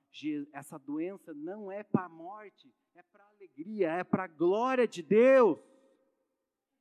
essa 0.53 0.79
doença 0.79 1.35
não 1.35 1.71
é 1.71 1.83
para 1.83 2.07
a 2.07 2.09
morte, 2.09 2.73
é 2.95 3.03
para 3.03 3.23
a 3.23 3.29
alegria, 3.29 3.91
é 3.91 4.03
para 4.03 4.25
a 4.25 4.29
glória 4.29 4.89
de 4.89 5.03
Deus. 5.03 5.59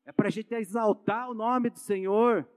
É 0.06 0.12
para 0.14 0.30
a 0.30 0.32
gente 0.32 0.56
exaltar 0.56 1.30
o 1.30 1.34
nome 1.34 1.70
do 1.70 1.80
Senhor. 1.80 2.48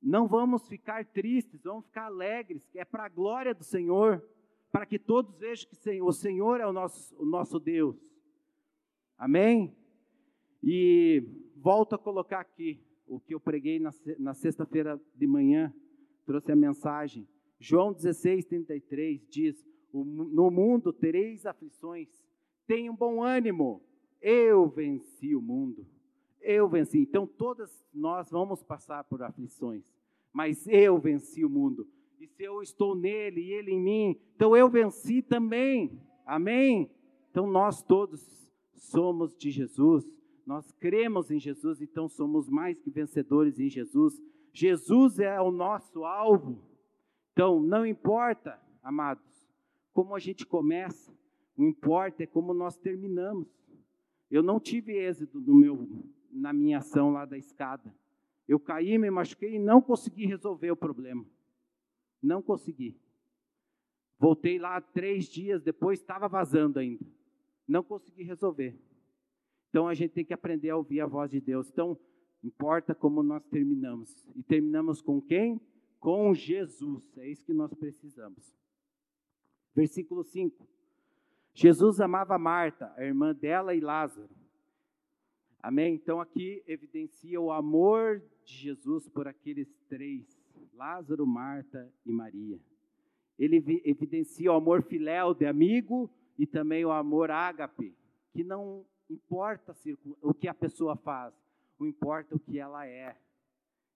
Não 0.00 0.26
vamos 0.26 0.66
ficar 0.66 1.04
tristes, 1.04 1.62
vamos 1.62 1.84
ficar 1.84 2.06
alegres, 2.06 2.62
é 2.74 2.84
para 2.84 3.04
a 3.04 3.08
glória 3.08 3.54
do 3.54 3.62
Senhor, 3.62 4.24
para 4.72 4.86
que 4.86 4.98
todos 4.98 5.36
vejam 5.36 5.68
que 5.68 6.00
o 6.00 6.12
Senhor 6.12 6.60
é 6.60 6.66
o 6.66 6.72
nosso, 6.72 7.14
o 7.20 7.26
nosso 7.26 7.60
Deus. 7.60 7.96
Amém? 9.18 9.76
E 10.62 11.22
volto 11.56 11.94
a 11.94 11.98
colocar 11.98 12.40
aqui 12.40 12.82
o 13.06 13.20
que 13.20 13.34
eu 13.34 13.40
preguei 13.40 13.78
na, 13.78 13.90
na 14.18 14.32
sexta-feira 14.32 14.98
de 15.14 15.26
manhã, 15.26 15.74
trouxe 16.24 16.52
a 16.52 16.56
mensagem. 16.56 17.28
João 17.58 17.92
16, 17.92 18.44
33 18.46 19.26
diz: 19.28 19.66
No 19.92 20.50
mundo 20.50 20.92
tereis 20.92 21.46
aflições, 21.46 22.08
tenham 22.66 22.94
bom 22.94 23.22
ânimo, 23.22 23.82
eu 24.20 24.68
venci 24.68 25.34
o 25.34 25.42
mundo. 25.42 25.86
Eu 26.40 26.68
venci. 26.68 27.00
Então, 27.00 27.26
todas 27.26 27.84
nós 27.92 28.30
vamos 28.30 28.62
passar 28.62 29.04
por 29.04 29.22
aflições, 29.22 29.84
mas 30.32 30.66
eu 30.68 30.98
venci 30.98 31.44
o 31.44 31.50
mundo. 31.50 31.86
E 32.20 32.26
se 32.26 32.42
eu 32.42 32.62
estou 32.62 32.94
nele 32.94 33.40
e 33.40 33.52
ele 33.52 33.72
em 33.72 33.80
mim, 33.80 34.20
então 34.34 34.56
eu 34.56 34.68
venci 34.68 35.20
também. 35.20 36.00
Amém? 36.24 36.90
Então, 37.30 37.46
nós 37.46 37.82
todos 37.82 38.52
somos 38.74 39.36
de 39.36 39.50
Jesus 39.50 40.08
nós 40.48 40.72
cremos 40.80 41.30
em 41.30 41.38
Jesus, 41.38 41.82
então 41.82 42.08
somos 42.08 42.48
mais 42.48 42.80
que 42.80 42.88
vencedores 42.88 43.60
em 43.60 43.68
Jesus. 43.68 44.18
Jesus 44.50 45.18
é 45.18 45.38
o 45.38 45.50
nosso 45.50 46.06
alvo. 46.06 46.58
Então, 47.38 47.60
não 47.60 47.86
importa, 47.86 48.60
amados, 48.82 49.48
como 49.92 50.16
a 50.16 50.18
gente 50.18 50.44
começa, 50.44 51.16
o 51.56 51.62
importa 51.62 52.24
é 52.24 52.26
como 52.26 52.52
nós 52.52 52.76
terminamos. 52.76 53.46
Eu 54.28 54.42
não 54.42 54.58
tive 54.58 54.96
êxito 54.96 55.40
meu, 55.40 55.88
na 56.32 56.52
minha 56.52 56.78
ação 56.78 57.12
lá 57.12 57.24
da 57.24 57.38
escada. 57.38 57.94
Eu 58.48 58.58
caí, 58.58 58.98
me 58.98 59.08
machuquei 59.08 59.54
e 59.54 59.58
não 59.60 59.80
consegui 59.80 60.26
resolver 60.26 60.72
o 60.72 60.76
problema. 60.76 61.24
Não 62.20 62.42
consegui. 62.42 62.96
Voltei 64.18 64.58
lá 64.58 64.80
três 64.80 65.26
dias 65.26 65.62
depois, 65.62 66.00
estava 66.00 66.26
vazando 66.26 66.80
ainda. 66.80 67.06
Não 67.68 67.84
consegui 67.84 68.24
resolver. 68.24 68.76
Então 69.68 69.86
a 69.86 69.94
gente 69.94 70.10
tem 70.10 70.24
que 70.24 70.34
aprender 70.34 70.70
a 70.70 70.76
ouvir 70.76 71.00
a 71.02 71.06
voz 71.06 71.30
de 71.30 71.40
Deus. 71.40 71.70
Então, 71.70 71.96
importa 72.42 72.96
como 72.96 73.22
nós 73.22 73.44
terminamos. 73.44 74.26
E 74.34 74.42
terminamos 74.42 75.00
com 75.00 75.20
quem? 75.22 75.60
Com 75.98 76.34
Jesus. 76.34 77.16
É 77.18 77.28
isso 77.28 77.44
que 77.44 77.52
nós 77.52 77.72
precisamos. 77.74 78.54
Versículo 79.74 80.24
5. 80.24 80.66
Jesus 81.54 82.00
amava 82.00 82.38
Marta, 82.38 82.92
a 82.96 83.04
irmã 83.04 83.34
dela 83.34 83.74
e 83.74 83.80
Lázaro. 83.80 84.30
Amém? 85.60 85.94
Então 85.94 86.20
aqui 86.20 86.62
evidencia 86.66 87.40
o 87.40 87.50
amor 87.50 88.22
de 88.44 88.54
Jesus 88.54 89.08
por 89.08 89.26
aqueles 89.26 89.68
três: 89.88 90.40
Lázaro, 90.72 91.26
Marta 91.26 91.92
e 92.06 92.12
Maria. 92.12 92.60
Ele 93.38 93.82
evidencia 93.84 94.52
o 94.52 94.56
amor 94.56 94.82
filéu 94.82 95.34
de 95.34 95.46
amigo 95.46 96.10
e 96.38 96.46
também 96.46 96.84
o 96.84 96.90
amor 96.90 97.30
ágape, 97.30 97.96
que 98.32 98.44
não 98.44 98.84
importa 99.10 99.74
o 100.22 100.34
que 100.34 100.48
a 100.48 100.54
pessoa 100.54 100.96
faz, 100.96 101.34
o 101.78 101.86
importa 101.86 102.36
o 102.36 102.38
que 102.38 102.58
ela 102.58 102.86
é. 102.86 103.16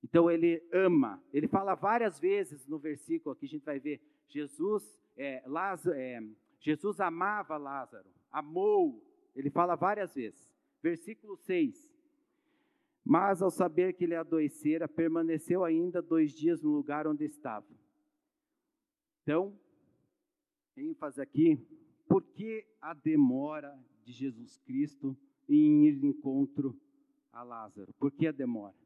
Então 0.02 0.30
ele 0.30 0.62
ama. 0.72 1.22
Ele 1.32 1.46
fala 1.46 1.74
várias 1.74 2.18
vezes 2.18 2.66
no 2.66 2.78
versículo 2.78 3.36
que 3.36 3.46
a 3.46 3.48
gente 3.48 3.64
vai 3.64 3.78
ver. 3.78 4.00
Jesus, 4.28 4.98
é, 5.16 5.42
Lázaro, 5.46 5.96
é, 5.96 6.20
Jesus 6.60 7.00
amava 7.00 7.56
Lázaro, 7.56 8.08
amou. 8.30 9.02
Ele 9.34 9.50
fala 9.50 9.74
várias 9.76 10.14
vezes. 10.14 10.50
Versículo 10.82 11.36
6. 11.36 11.90
Mas 13.04 13.42
ao 13.42 13.50
saber 13.50 13.94
que 13.94 14.04
ele 14.04 14.14
adoecera, 14.14 14.86
permaneceu 14.86 15.64
ainda 15.64 16.00
dois 16.00 16.32
dias 16.32 16.62
no 16.62 16.70
lugar 16.70 17.06
onde 17.06 17.24
estava. 17.24 17.66
Então, 19.22 19.58
ênfase 20.76 21.20
aqui, 21.20 21.58
por 22.08 22.22
que 22.22 22.66
a 22.80 22.94
demora 22.94 23.76
de 24.04 24.12
Jesus 24.12 24.58
Cristo 24.58 25.16
em 25.48 25.86
ir 25.86 25.98
de 25.98 26.06
encontro 26.06 26.78
a 27.32 27.42
Lázaro? 27.42 27.92
Por 27.94 28.10
que 28.12 28.26
a 28.26 28.32
demora? 28.32 28.81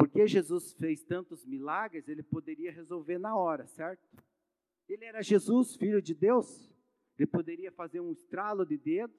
Porque 0.00 0.26
Jesus 0.26 0.72
fez 0.72 1.04
tantos 1.04 1.44
milagres, 1.44 2.08
ele 2.08 2.22
poderia 2.22 2.72
resolver 2.72 3.18
na 3.18 3.36
hora, 3.36 3.66
certo? 3.66 4.08
Ele 4.88 5.04
era 5.04 5.22
Jesus, 5.22 5.76
filho 5.76 6.00
de 6.00 6.14
Deus. 6.14 6.74
Ele 7.18 7.26
poderia 7.26 7.70
fazer 7.70 8.00
um 8.00 8.10
estralo 8.10 8.64
de 8.64 8.78
dedo 8.78 9.12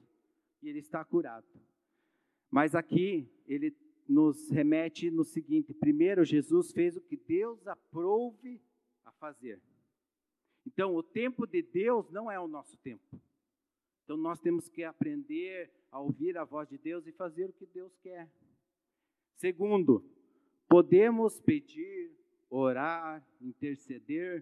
e 0.60 0.68
ele 0.68 0.80
está 0.80 1.06
curado. 1.06 1.46
Mas 2.50 2.74
aqui 2.74 3.32
ele 3.46 3.78
nos 4.10 4.50
remete 4.50 5.12
no 5.12 5.24
seguinte: 5.24 5.72
primeiro, 5.72 6.26
Jesus 6.26 6.72
fez 6.72 6.98
o 6.98 7.02
que 7.02 7.16
Deus 7.16 7.68
aprouve 7.68 8.60
a 9.06 9.12
fazer. 9.12 9.62
Então, 10.66 10.96
o 10.96 11.04
tempo 11.04 11.46
de 11.46 11.62
Deus 11.62 12.10
não 12.10 12.30
é 12.30 12.40
o 12.40 12.48
nosso 12.48 12.76
tempo. 12.80 13.22
Então, 14.04 14.18
nós 14.18 14.40
temos 14.40 14.68
que 14.68 14.84
aprender 14.84 15.72
a 15.92 16.00
ouvir 16.00 16.40
a 16.40 16.44
voz 16.44 16.68
de 16.68 16.80
Deus 16.80 17.06
e 17.06 17.12
fazer 17.12 17.52
o 17.52 17.54
que 17.54 17.68
Deus 17.68 17.96
quer. 18.00 18.28
Segundo, 19.36 20.04
Podemos 20.72 21.38
pedir, 21.42 22.18
orar, 22.50 23.22
interceder, 23.42 24.42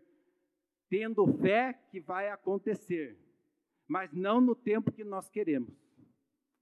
tendo 0.88 1.26
fé 1.40 1.74
que 1.90 2.00
vai 2.00 2.30
acontecer, 2.30 3.18
mas 3.88 4.14
não 4.14 4.40
no 4.40 4.54
tempo 4.54 4.92
que 4.92 5.04
nós 5.04 5.28
queremos. 5.28 5.74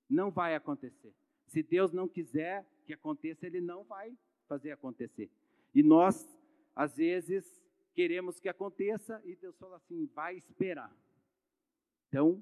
Não 0.09 0.31
vai 0.31 0.55
acontecer. 0.55 1.13
Se 1.47 1.61
Deus 1.61 1.91
não 1.91 2.07
quiser 2.07 2.65
que 2.85 2.93
aconteça, 2.93 3.45
Ele 3.45 3.59
não 3.59 3.83
vai 3.83 4.17
fazer 4.47 4.71
acontecer. 4.71 5.29
E 5.75 5.83
nós, 5.83 6.25
às 6.73 6.95
vezes, 6.95 7.61
queremos 7.93 8.39
que 8.39 8.47
aconteça 8.47 9.21
e 9.25 9.35
Deus 9.35 9.57
fala 9.57 9.75
assim: 9.75 10.05
vai 10.15 10.37
esperar. 10.37 10.95
Então, 12.07 12.41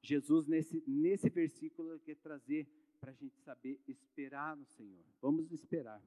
Jesus, 0.00 0.46
nesse, 0.46 0.82
nesse 0.86 1.28
versículo, 1.28 1.98
quer 1.98 2.16
trazer 2.16 2.66
para 3.02 3.10
a 3.10 3.14
gente 3.14 3.36
saber 3.40 3.80
esperar 3.88 4.56
no 4.56 4.64
Senhor. 4.64 5.04
Vamos 5.20 5.50
esperar. 5.50 6.00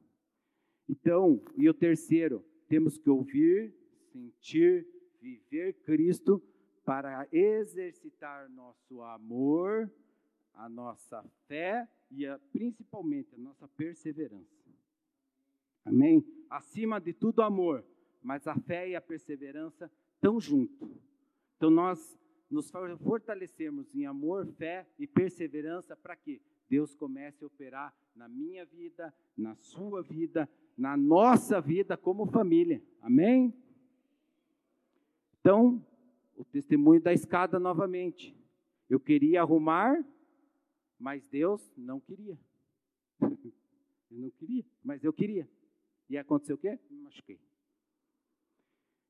Então, 0.87 1.43
e 1.57 1.69
o 1.69 1.73
terceiro, 1.73 2.41
temos 2.69 2.97
que 2.97 3.09
ouvir, 3.09 3.75
sentir, 4.13 4.87
viver 5.19 5.73
Cristo 5.83 6.41
para 6.85 7.27
exercitar 7.33 8.49
nosso 8.49 9.01
amor, 9.01 9.91
a 10.53 10.69
nossa 10.69 11.21
fé 11.49 11.85
e 12.09 12.25
a, 12.25 12.39
principalmente 12.53 13.35
a 13.35 13.37
nossa 13.39 13.67
perseverança. 13.67 14.55
Amém? 15.83 16.25
Acima 16.49 17.01
de 17.01 17.11
tudo, 17.11 17.41
amor, 17.41 17.85
mas 18.23 18.47
a 18.47 18.55
fé 18.55 18.87
e 18.87 18.95
a 18.95 19.01
perseverança 19.01 19.91
estão 20.13 20.39
juntos. 20.39 20.89
Então, 21.57 21.69
nós 21.69 22.17
nos 22.49 22.71
fortalecemos 23.03 23.93
em 23.93 24.05
amor, 24.05 24.47
fé 24.53 24.87
e 24.97 25.05
perseverança 25.05 25.93
para 25.93 26.15
quê? 26.15 26.41
Deus 26.69 26.95
comece 26.95 27.43
a 27.43 27.47
operar 27.47 27.93
na 28.15 28.27
minha 28.27 28.65
vida, 28.65 29.13
na 29.37 29.55
sua 29.55 30.01
vida, 30.01 30.49
na 30.77 30.97
nossa 30.97 31.61
vida 31.61 31.95
como 31.95 32.25
família. 32.25 32.81
Amém? 33.01 33.53
Então, 35.39 35.85
o 36.35 36.43
testemunho 36.43 37.01
da 37.01 37.13
escada 37.13 37.59
novamente. 37.59 38.35
Eu 38.89 38.99
queria 38.99 39.41
arrumar, 39.41 40.03
mas 40.99 41.27
Deus 41.27 41.71
não 41.77 41.99
queria. 41.99 42.39
eu 43.21 44.19
não 44.19 44.29
queria, 44.31 44.65
mas 44.83 45.03
eu 45.03 45.13
queria. 45.13 45.49
E 46.09 46.17
aconteceu 46.17 46.55
o 46.55 46.59
quê? 46.59 46.79
Me 46.89 46.99
machuquei. 46.99 47.39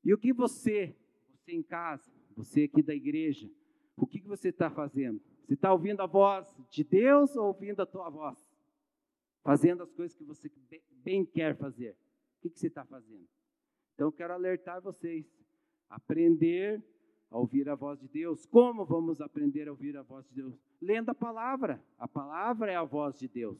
E 0.04 0.14
o 0.14 0.18
que 0.18 0.32
você, 0.32 0.96
você 1.28 1.52
em 1.52 1.62
casa, 1.62 2.10
você 2.36 2.64
aqui 2.64 2.82
da 2.82 2.94
igreja, 2.94 3.50
o 3.96 4.06
que, 4.06 4.20
que 4.20 4.28
você 4.28 4.48
está 4.48 4.70
fazendo? 4.70 5.20
Você 5.46 5.54
está 5.54 5.72
ouvindo 5.72 6.00
a 6.00 6.06
voz 6.06 6.52
de 6.68 6.82
Deus 6.82 7.36
ou 7.36 7.46
ouvindo 7.46 7.80
a 7.80 7.86
tua 7.86 8.10
voz? 8.10 8.36
Fazendo 9.44 9.84
as 9.84 9.92
coisas 9.92 10.16
que 10.16 10.24
você 10.24 10.50
bem 11.04 11.24
quer 11.24 11.56
fazer. 11.56 11.92
O 11.92 12.42
que, 12.42 12.50
que 12.50 12.58
você 12.58 12.66
está 12.66 12.84
fazendo? 12.84 13.28
Então, 13.94 14.08
eu 14.08 14.12
quero 14.12 14.32
alertar 14.34 14.82
vocês. 14.82 15.24
Aprender 15.88 16.84
a 17.30 17.38
ouvir 17.38 17.68
a 17.68 17.76
voz 17.76 18.00
de 18.00 18.08
Deus. 18.08 18.44
Como 18.44 18.84
vamos 18.84 19.20
aprender 19.20 19.68
a 19.68 19.70
ouvir 19.70 19.96
a 19.96 20.02
voz 20.02 20.26
de 20.26 20.34
Deus? 20.34 20.58
Lendo 20.80 21.10
a 21.10 21.14
palavra. 21.14 21.80
A 21.96 22.08
palavra 22.08 22.72
é 22.72 22.74
a 22.74 22.82
voz 22.82 23.16
de 23.16 23.28
Deus. 23.28 23.56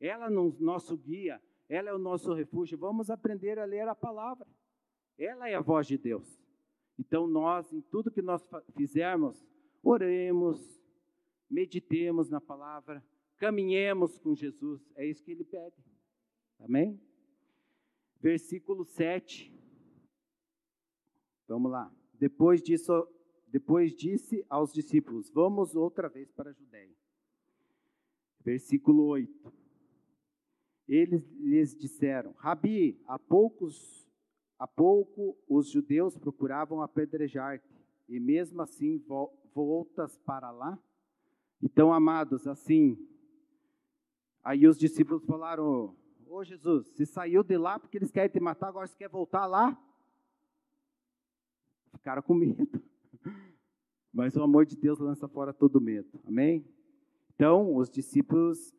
Ela 0.00 0.28
é 0.28 0.30
o 0.30 0.56
nosso 0.58 0.96
guia, 0.96 1.40
ela 1.68 1.90
é 1.90 1.92
o 1.92 1.98
nosso 1.98 2.32
refúgio. 2.32 2.78
Vamos 2.78 3.10
aprender 3.10 3.58
a 3.58 3.66
ler 3.66 3.86
a 3.86 3.94
palavra. 3.94 4.46
Ela 5.18 5.50
é 5.50 5.54
a 5.54 5.60
voz 5.60 5.86
de 5.86 5.98
Deus. 5.98 6.42
Então, 6.98 7.26
nós, 7.26 7.70
em 7.74 7.82
tudo 7.82 8.10
que 8.10 8.22
nós 8.22 8.48
fizermos, 8.74 9.46
oremos, 9.82 10.75
meditemos 11.48 12.28
na 12.28 12.40
palavra, 12.40 13.04
caminhemos 13.36 14.18
com 14.18 14.34
Jesus. 14.34 14.82
É 14.96 15.06
isso 15.06 15.22
que 15.24 15.32
ele 15.32 15.44
pede. 15.44 15.76
Amém? 16.58 17.00
Versículo 18.20 18.84
7. 18.84 19.52
Vamos 21.46 21.70
lá. 21.70 21.92
Depois 22.14 22.62
disso, 22.62 23.06
depois 23.46 23.94
disse 23.94 24.44
aos 24.48 24.72
discípulos: 24.72 25.30
Vamos 25.30 25.76
outra 25.76 26.08
vez 26.08 26.30
para 26.32 26.50
a 26.50 26.52
Judéia. 26.52 26.94
Versículo 28.40 29.04
8. 29.06 29.52
Eles 30.88 31.28
lhes 31.32 31.76
disseram: 31.76 32.32
Rabi, 32.32 33.00
há 33.06 33.18
poucos 33.18 34.06
há 34.58 34.66
pouco 34.66 35.36
os 35.46 35.70
judeus 35.70 36.16
procuravam 36.16 36.80
apedrejar-te, 36.80 37.68
e 38.08 38.18
mesmo 38.18 38.62
assim 38.62 39.04
voltas 39.54 40.16
para 40.18 40.50
lá? 40.50 40.78
Então, 41.62 41.92
amados, 41.92 42.46
assim, 42.46 42.98
aí 44.42 44.66
os 44.66 44.78
discípulos 44.78 45.24
falaram: 45.24 45.96
Ô 46.26 46.44
Jesus, 46.44 46.86
você 46.88 47.06
saiu 47.06 47.42
de 47.42 47.56
lá 47.56 47.78
porque 47.78 47.96
eles 47.96 48.10
querem 48.10 48.30
te 48.30 48.40
matar, 48.40 48.68
agora 48.68 48.86
você 48.86 48.96
quer 48.96 49.08
voltar 49.08 49.46
lá? 49.46 49.80
Ficaram 51.92 52.22
com 52.22 52.34
medo. 52.34 52.82
Mas 54.12 54.36
o 54.36 54.42
amor 54.42 54.66
de 54.66 54.76
Deus 54.76 54.98
lança 54.98 55.28
fora 55.28 55.52
todo 55.52 55.80
medo. 55.80 56.20
Amém? 56.26 56.64
Então, 57.34 57.74
os 57.74 57.90
discípulos, 57.90 58.74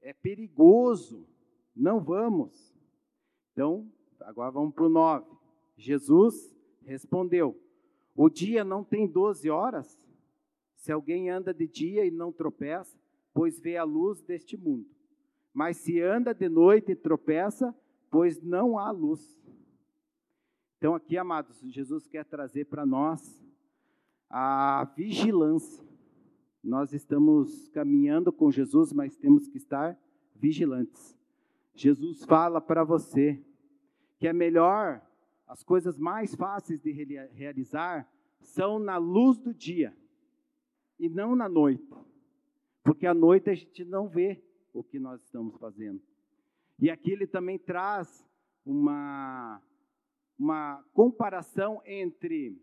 é 0.00 0.12
perigoso, 0.12 1.26
não 1.74 2.00
vamos. 2.00 2.74
Então, 3.52 3.90
agora 4.20 4.50
vamos 4.50 4.74
para 4.74 4.84
o 4.84 4.88
9. 4.88 5.24
Jesus 5.76 6.54
respondeu: 6.84 7.56
O 8.14 8.28
dia 8.28 8.64
não 8.64 8.82
tem 8.82 9.06
12 9.06 9.48
horas? 9.48 10.01
Se 10.82 10.90
alguém 10.90 11.30
anda 11.30 11.54
de 11.54 11.68
dia 11.68 12.04
e 12.04 12.10
não 12.10 12.32
tropeça, 12.32 12.98
pois 13.32 13.60
vê 13.60 13.76
a 13.76 13.84
luz 13.84 14.20
deste 14.20 14.56
mundo. 14.56 14.90
Mas 15.54 15.76
se 15.76 16.00
anda 16.00 16.34
de 16.34 16.48
noite 16.48 16.90
e 16.90 16.96
tropeça, 16.96 17.72
pois 18.10 18.42
não 18.42 18.76
há 18.76 18.90
luz. 18.90 19.40
Então, 20.78 20.96
aqui, 20.96 21.16
amados, 21.16 21.60
Jesus 21.60 22.08
quer 22.08 22.24
trazer 22.24 22.64
para 22.64 22.84
nós 22.84 23.40
a 24.28 24.92
vigilância. 24.96 25.86
Nós 26.64 26.92
estamos 26.92 27.68
caminhando 27.68 28.32
com 28.32 28.50
Jesus, 28.50 28.92
mas 28.92 29.16
temos 29.16 29.46
que 29.46 29.58
estar 29.58 29.96
vigilantes. 30.34 31.16
Jesus 31.76 32.24
fala 32.24 32.60
para 32.60 32.82
você 32.82 33.40
que 34.18 34.26
é 34.26 34.32
melhor, 34.32 35.00
as 35.46 35.62
coisas 35.62 35.96
mais 35.96 36.34
fáceis 36.34 36.80
de 36.80 36.90
realizar 36.90 38.12
são 38.40 38.80
na 38.80 38.96
luz 38.96 39.38
do 39.38 39.54
dia 39.54 39.96
e 41.02 41.08
não 41.08 41.34
na 41.34 41.48
noite. 41.48 41.84
Porque 42.84 43.06
à 43.08 43.12
noite 43.12 43.50
a 43.50 43.54
gente 43.54 43.84
não 43.84 44.08
vê 44.08 44.40
o 44.72 44.84
que 44.84 45.00
nós 45.00 45.20
estamos 45.20 45.58
fazendo. 45.58 46.00
E 46.78 46.88
aqui 46.88 47.10
ele 47.10 47.26
também 47.26 47.58
traz 47.58 48.24
uma, 48.64 49.60
uma 50.38 50.80
comparação 50.92 51.82
entre 51.84 52.56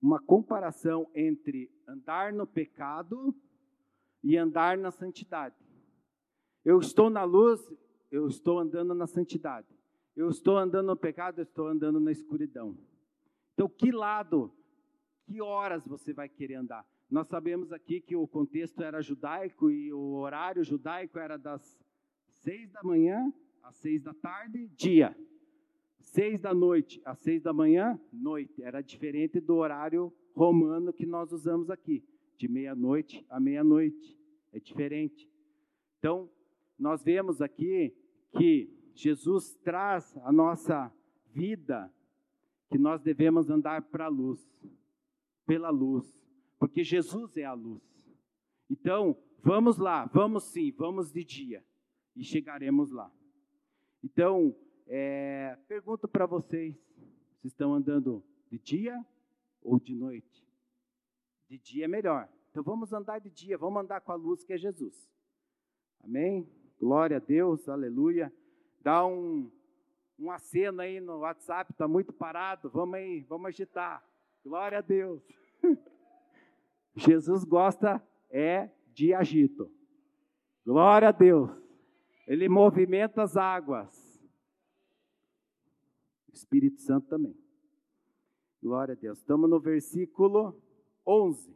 uma 0.00 0.20
comparação 0.20 1.08
entre 1.14 1.70
andar 1.86 2.32
no 2.32 2.44
pecado 2.44 3.32
e 4.24 4.36
andar 4.36 4.76
na 4.76 4.90
santidade. 4.90 5.54
Eu 6.64 6.80
estou 6.80 7.08
na 7.08 7.22
luz, 7.22 7.60
eu 8.10 8.26
estou 8.26 8.58
andando 8.58 8.94
na 8.94 9.06
santidade. 9.06 9.68
Eu 10.16 10.28
estou 10.28 10.56
andando 10.56 10.86
no 10.86 10.96
pecado, 10.96 11.38
eu 11.38 11.44
estou 11.44 11.68
andando 11.68 12.00
na 12.00 12.10
escuridão. 12.10 12.76
Então, 13.52 13.68
que 13.68 13.92
lado, 13.92 14.52
que 15.24 15.40
horas 15.40 15.86
você 15.86 16.12
vai 16.12 16.28
querer 16.28 16.56
andar? 16.56 16.86
Nós 17.10 17.28
sabemos 17.28 17.72
aqui 17.72 18.00
que 18.00 18.16
o 18.16 18.26
contexto 18.26 18.82
era 18.82 19.02
judaico 19.02 19.70
e 19.70 19.92
o 19.92 20.14
horário 20.14 20.64
judaico 20.64 21.18
era 21.18 21.36
das 21.36 21.78
seis 22.42 22.70
da 22.70 22.82
manhã 22.82 23.32
às 23.62 23.76
seis 23.76 24.02
da 24.02 24.14
tarde, 24.14 24.68
dia. 24.68 25.16
Seis 26.00 26.40
da 26.40 26.52
noite 26.52 27.00
às 27.04 27.18
seis 27.18 27.42
da 27.42 27.52
manhã, 27.52 28.00
noite. 28.12 28.62
Era 28.62 28.80
diferente 28.80 29.40
do 29.40 29.56
horário 29.56 30.12
romano 30.34 30.92
que 30.92 31.06
nós 31.06 31.32
usamos 31.32 31.70
aqui, 31.70 32.04
de 32.36 32.48
meia-noite 32.48 33.24
à 33.28 33.38
meia-noite. 33.38 34.18
É 34.52 34.58
diferente. 34.58 35.30
Então, 35.98 36.28
nós 36.78 37.04
vemos 37.04 37.40
aqui 37.40 37.94
que 38.36 38.68
Jesus 38.94 39.54
traz 39.62 40.16
a 40.24 40.32
nossa 40.32 40.92
vida 41.26 41.92
que 42.68 42.78
nós 42.78 43.00
devemos 43.02 43.50
andar 43.50 43.82
para 43.82 44.06
a 44.06 44.08
luz, 44.08 44.40
pela 45.52 45.68
luz, 45.68 46.06
porque 46.58 46.82
Jesus 46.82 47.36
é 47.36 47.44
a 47.44 47.52
luz. 47.52 47.82
Então, 48.70 49.14
vamos 49.42 49.76
lá, 49.76 50.06
vamos 50.06 50.44
sim, 50.44 50.72
vamos 50.72 51.12
de 51.12 51.22
dia 51.22 51.62
e 52.16 52.24
chegaremos 52.24 52.90
lá. 52.90 53.12
Então, 54.02 54.56
é, 54.86 55.58
pergunto 55.68 56.08
para 56.08 56.24
vocês: 56.24 56.74
vocês 56.74 57.52
estão 57.52 57.74
andando 57.74 58.24
de 58.50 58.58
dia 58.58 59.04
ou 59.60 59.78
de 59.78 59.94
noite? 59.94 60.48
De 61.50 61.58
dia 61.58 61.84
é 61.84 61.88
melhor. 61.88 62.26
Então 62.50 62.62
vamos 62.62 62.94
andar 62.94 63.18
de 63.18 63.28
dia, 63.28 63.58
vamos 63.58 63.82
andar 63.82 64.00
com 64.00 64.12
a 64.12 64.14
luz 64.14 64.42
que 64.42 64.54
é 64.54 64.58
Jesus. 64.58 65.06
Amém? 66.02 66.48
Glória 66.80 67.18
a 67.18 67.20
Deus, 67.20 67.68
aleluia. 67.68 68.32
Dá 68.80 69.04
um, 69.04 69.52
um 70.18 70.30
aceno 70.30 70.80
aí 70.80 70.98
no 70.98 71.18
WhatsApp, 71.18 71.72
está 71.72 71.86
muito 71.86 72.10
parado. 72.10 72.70
Vamos 72.70 72.94
aí, 72.94 73.20
vamos 73.28 73.48
agitar. 73.48 74.02
Glória 74.44 74.78
a 74.78 74.80
Deus. 74.80 75.22
Jesus 76.94 77.44
gosta 77.44 78.02
é 78.30 78.70
de 78.92 79.14
agito. 79.14 79.70
Glória 80.64 81.08
a 81.08 81.12
Deus. 81.12 81.50
Ele 82.26 82.48
movimenta 82.48 83.22
as 83.22 83.36
águas. 83.36 84.12
Espírito 86.32 86.80
Santo 86.80 87.08
também. 87.08 87.36
Glória 88.62 88.94
a 88.94 88.96
Deus. 88.96 89.18
Estamos 89.18 89.50
no 89.50 89.58
versículo 89.58 90.56
11. 91.06 91.54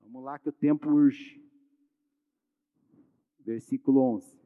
Vamos 0.00 0.24
lá 0.24 0.38
que 0.38 0.48
o 0.48 0.52
tempo 0.52 0.90
urge. 0.90 1.40
Versículo 3.40 4.00
11. 4.00 4.40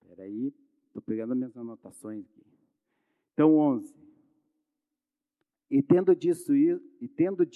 Espera 0.00 0.22
aí, 0.22 0.52
estou 0.86 1.02
pegando 1.02 1.34
minhas 1.34 1.56
anotações 1.56 2.24
aqui. 2.24 2.46
Então, 3.32 3.56
11. 3.56 3.94
E 5.70 5.82
tendo, 5.82 6.14
disso, 6.14 6.54
e 6.54 7.08
tendo 7.08 7.46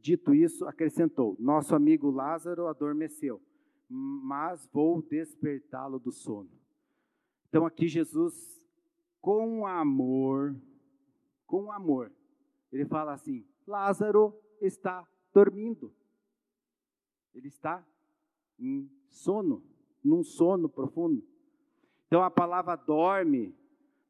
dito 0.00 0.34
isso, 0.34 0.66
acrescentou: 0.66 1.36
Nosso 1.38 1.74
amigo 1.74 2.10
Lázaro 2.10 2.66
adormeceu, 2.66 3.40
mas 3.88 4.66
vou 4.72 5.02
despertá-lo 5.02 5.98
do 5.98 6.12
sono. 6.12 6.50
Então, 7.48 7.64
aqui 7.64 7.88
Jesus 7.88 8.56
com 9.20 9.66
amor, 9.66 10.54
com 11.46 11.72
amor. 11.72 12.12
Ele 12.70 12.84
fala 12.84 13.12
assim: 13.12 13.44
Lázaro 13.66 14.32
está 14.60 15.06
dormindo. 15.32 15.92
Ele 17.34 17.48
está 17.48 17.84
em 18.58 18.90
sono, 19.08 19.62
num 20.02 20.22
sono 20.22 20.68
profundo. 20.68 21.22
Então 22.06 22.22
a 22.22 22.30
palavra 22.30 22.76
dorme 22.76 23.54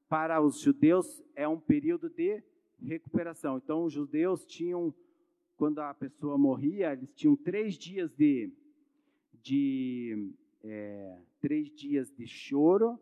para 0.09 0.41
os 0.41 0.61
judeus 0.61 1.25
é 1.35 1.49
um 1.49 1.59
período 1.59 2.09
de 2.11 2.43
recuperação. 2.81 3.57
Então 3.57 3.85
os 3.85 3.93
judeus 3.93 4.45
tinham, 4.45 4.95
quando 5.57 5.79
a 5.81 5.95
pessoa 5.95 6.37
morria, 6.37 6.93
eles 6.93 7.13
tinham 7.15 7.35
três 7.35 7.75
dias 7.75 8.15
de, 8.15 8.53
de 9.43 10.33
é, 10.63 11.19
três 11.41 11.71
dias 11.73 12.11
de 12.13 12.27
choro, 12.27 12.99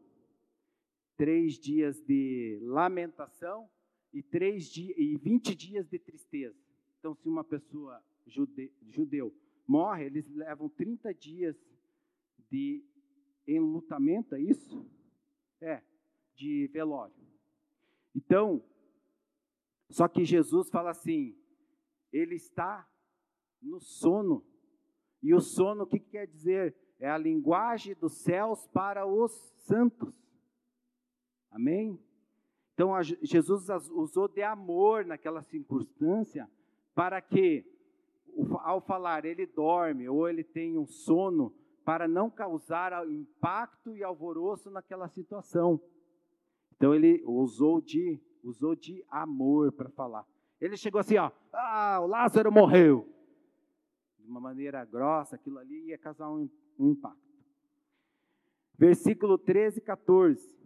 três 1.17 1.59
dias 1.59 2.01
de 2.03 2.59
lamentação 2.63 3.69
e, 4.13 4.23
três 4.23 4.67
dias, 4.67 4.97
e 4.97 5.17
20 5.17 5.55
dias 5.55 5.89
de 5.89 5.99
tristeza. 5.99 6.57
Então, 6.99 7.15
se 7.15 7.29
uma 7.29 7.43
pessoa 7.43 8.03
jude, 8.27 8.73
judeu 8.89 9.35
morre, 9.67 10.05
eles 10.05 10.29
levam 10.31 10.69
30 10.69 11.13
dias 11.15 11.57
de 12.51 12.85
enlutamento, 13.47 14.35
é 14.35 14.41
isso? 14.41 14.87
É, 15.61 15.83
de 16.35 16.69
velório. 16.69 17.15
Então, 18.15 18.63
só 19.91 20.07
que 20.07 20.25
Jesus 20.25 20.71
fala 20.71 20.91
assim, 20.91 21.37
ele 22.15 22.37
está 22.37 22.89
no 23.61 23.81
sono. 23.81 24.47
E 25.21 25.35
o 25.35 25.41
sono, 25.41 25.83
o 25.83 25.87
que 25.87 25.99
quer 25.99 26.29
dizer? 26.29 26.77
É 27.01 27.11
a 27.11 27.19
linguagem 27.19 27.95
dos 27.97 28.13
céus 28.23 28.69
para 28.69 29.05
os 29.05 29.33
santos. 29.67 30.15
Amém? 31.51 31.99
Então, 32.73 32.91
Jesus 33.03 33.69
usou 33.91 34.29
de 34.29 34.43
amor 34.43 35.05
naquela 35.05 35.43
circunstância 35.43 36.49
para 36.95 37.21
que, 37.21 37.65
ao 38.61 38.81
falar 38.81 39.25
ele 39.25 39.47
dorme 39.47 40.09
ou 40.09 40.29
ele 40.29 40.45
tem 40.45 40.79
um 40.79 40.87
sono, 40.87 41.53
para 41.85 42.09
não 42.09 42.31
causar 42.31 43.07
impacto 43.11 43.95
e 43.95 44.03
alvoroço 44.03 44.71
naquela 44.71 45.09
situação. 45.09 45.81
Então, 46.77 46.95
ele 46.95 47.23
usou 47.27 47.81
de, 47.81 48.21
usou 48.43 48.75
de 48.75 49.05
amor 49.09 49.73
para 49.73 49.91
falar. 49.91 50.27
Ele 50.65 50.79
chegou 50.79 50.99
assim, 50.99 51.19
ó, 51.19 51.31
ah, 51.53 52.01
o 52.01 52.07
Lázaro 52.07 52.51
morreu. 52.51 53.07
De 54.19 54.27
uma 54.27 54.41
maneira 54.41 54.83
grossa, 54.83 55.37
aquilo 55.37 55.59
ali 55.59 55.89
ia 55.89 55.99
causar 55.99 56.31
um, 56.31 56.49
um 56.79 56.89
impacto. 56.89 57.21
Versículo 58.75 59.37
13 59.37 59.81
e 59.81 59.83
14. 59.83 60.59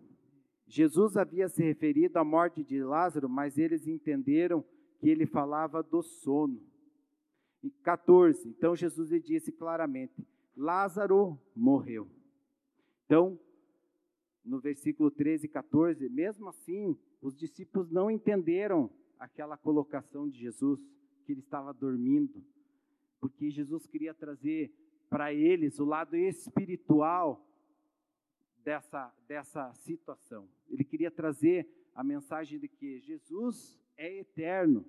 Jesus 0.68 1.16
havia 1.16 1.48
se 1.48 1.64
referido 1.64 2.16
à 2.16 2.22
morte 2.22 2.62
de 2.62 2.80
Lázaro, 2.80 3.28
mas 3.28 3.58
eles 3.58 3.88
entenderam 3.88 4.64
que 5.00 5.08
ele 5.08 5.26
falava 5.26 5.82
do 5.82 6.00
sono. 6.00 6.62
E 7.60 7.68
14. 7.68 8.50
Então 8.50 8.76
Jesus 8.76 9.10
lhe 9.10 9.18
disse 9.18 9.50
claramente: 9.50 10.24
Lázaro 10.56 11.36
morreu. 11.56 12.08
Então, 13.04 13.36
no 14.44 14.60
versículo 14.60 15.10
13 15.10 15.46
e 15.46 15.48
14, 15.48 16.08
mesmo 16.08 16.50
assim, 16.50 16.96
os 17.20 17.36
discípulos 17.36 17.90
não 17.90 18.08
entenderam 18.08 18.88
aquela 19.18 19.56
colocação 19.56 20.28
de 20.28 20.38
Jesus, 20.38 20.80
que 21.24 21.32
ele 21.32 21.40
estava 21.40 21.72
dormindo, 21.72 22.42
porque 23.20 23.50
Jesus 23.50 23.86
queria 23.86 24.14
trazer 24.14 24.72
para 25.10 25.32
eles 25.32 25.78
o 25.78 25.84
lado 25.84 26.16
espiritual 26.16 27.44
dessa, 28.62 29.12
dessa 29.26 29.72
situação. 29.74 30.48
Ele 30.68 30.84
queria 30.84 31.10
trazer 31.10 31.68
a 31.94 32.04
mensagem 32.04 32.58
de 32.58 32.68
que 32.68 33.00
Jesus 33.00 33.80
é 33.96 34.18
eterno. 34.18 34.84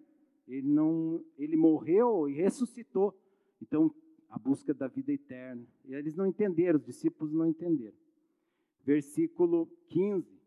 Ele 0.47 0.67
não, 0.67 1.23
ele 1.37 1.55
morreu 1.55 2.29
e 2.29 2.33
ressuscitou. 2.33 3.17
Então, 3.61 3.93
a 4.29 4.37
busca 4.37 4.73
da 4.73 4.87
vida 4.87 5.11
eterna. 5.11 5.65
E 5.85 5.93
eles 5.93 6.15
não 6.15 6.27
entenderam, 6.27 6.77
os 6.77 6.85
discípulos 6.85 7.33
não 7.33 7.47
entenderam. 7.47 7.97
Versículo 8.85 9.67
15. 9.87 10.38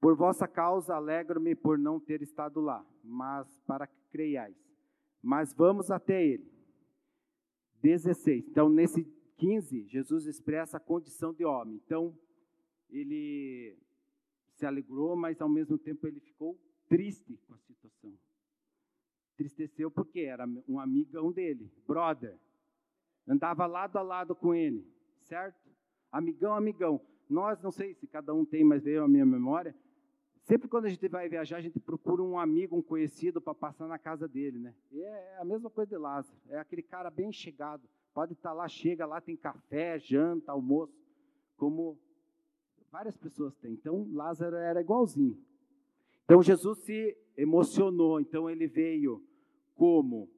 Por 0.00 0.14
vossa 0.14 0.46
causa 0.46 0.94
alegro-me 0.94 1.54
por 1.54 1.78
não 1.78 1.98
ter 1.98 2.22
estado 2.22 2.60
lá, 2.60 2.84
mas 3.02 3.60
para 3.66 3.86
que 3.86 4.00
creiais. 4.10 4.56
Mas 5.22 5.52
vamos 5.52 5.90
até 5.90 6.24
ele. 6.24 6.50
16. 7.82 8.48
Então, 8.48 8.68
nesse 8.68 9.04
15, 9.36 9.86
Jesus 9.88 10.26
expressa 10.26 10.76
a 10.76 10.80
condição 10.80 11.32
de 11.32 11.44
homem. 11.44 11.80
Então, 11.84 12.16
ele 12.90 13.76
se 14.54 14.64
alegrou, 14.64 15.16
mas 15.16 15.40
ao 15.40 15.48
mesmo 15.48 15.78
tempo 15.78 16.06
ele 16.06 16.20
ficou 16.20 16.58
triste 16.88 17.38
com 17.46 17.54
a 17.54 17.58
situação. 17.58 18.12
Tristeceu 19.36 19.90
porque 19.90 20.20
era 20.20 20.46
um 20.66 20.80
amigão 20.80 21.30
dele, 21.30 21.70
brother. 21.86 22.38
Andava 23.28 23.66
lado 23.66 23.98
a 23.98 24.02
lado 24.02 24.34
com 24.34 24.54
ele, 24.54 24.86
certo? 25.22 25.68
Amigão, 26.10 26.54
amigão. 26.54 27.00
Nós, 27.28 27.60
não 27.60 27.70
sei 27.70 27.94
se 27.94 28.06
cada 28.06 28.32
um 28.32 28.44
tem, 28.44 28.64
mas 28.64 28.84
veio 28.84 29.04
a 29.04 29.08
minha 29.08 29.26
memória. 29.26 29.74
Sempre 30.46 30.68
quando 30.68 30.84
a 30.84 30.88
gente 30.88 31.08
vai 31.08 31.28
viajar, 31.28 31.56
a 31.56 31.60
gente 31.60 31.80
procura 31.80 32.22
um 32.22 32.38
amigo, 32.38 32.76
um 32.76 32.82
conhecido 32.82 33.40
para 33.40 33.52
passar 33.52 33.88
na 33.88 33.98
casa 33.98 34.28
dele, 34.28 34.60
né? 34.60 34.72
E 34.92 35.02
é 35.02 35.38
a 35.40 35.44
mesma 35.44 35.68
coisa 35.68 35.90
de 35.90 35.96
Lázaro. 35.96 36.38
É 36.48 36.56
aquele 36.56 36.82
cara 36.82 37.10
bem 37.10 37.32
chegado. 37.32 37.82
Pode 38.14 38.32
estar 38.32 38.52
lá, 38.52 38.68
chega 38.68 39.04
lá, 39.04 39.20
tem 39.20 39.36
café, 39.36 39.98
janta, 39.98 40.52
almoço. 40.52 40.94
como 41.56 41.98
várias 42.92 43.16
pessoas 43.16 43.56
têm. 43.56 43.72
Então, 43.72 44.08
Lázaro 44.12 44.54
era 44.54 44.80
igualzinho. 44.80 45.36
Então, 46.24 46.40
Jesus 46.40 46.78
se 46.78 47.18
emocionou. 47.36 48.20
Então, 48.20 48.48
ele 48.48 48.68
veio 48.68 49.20
como 49.74 50.30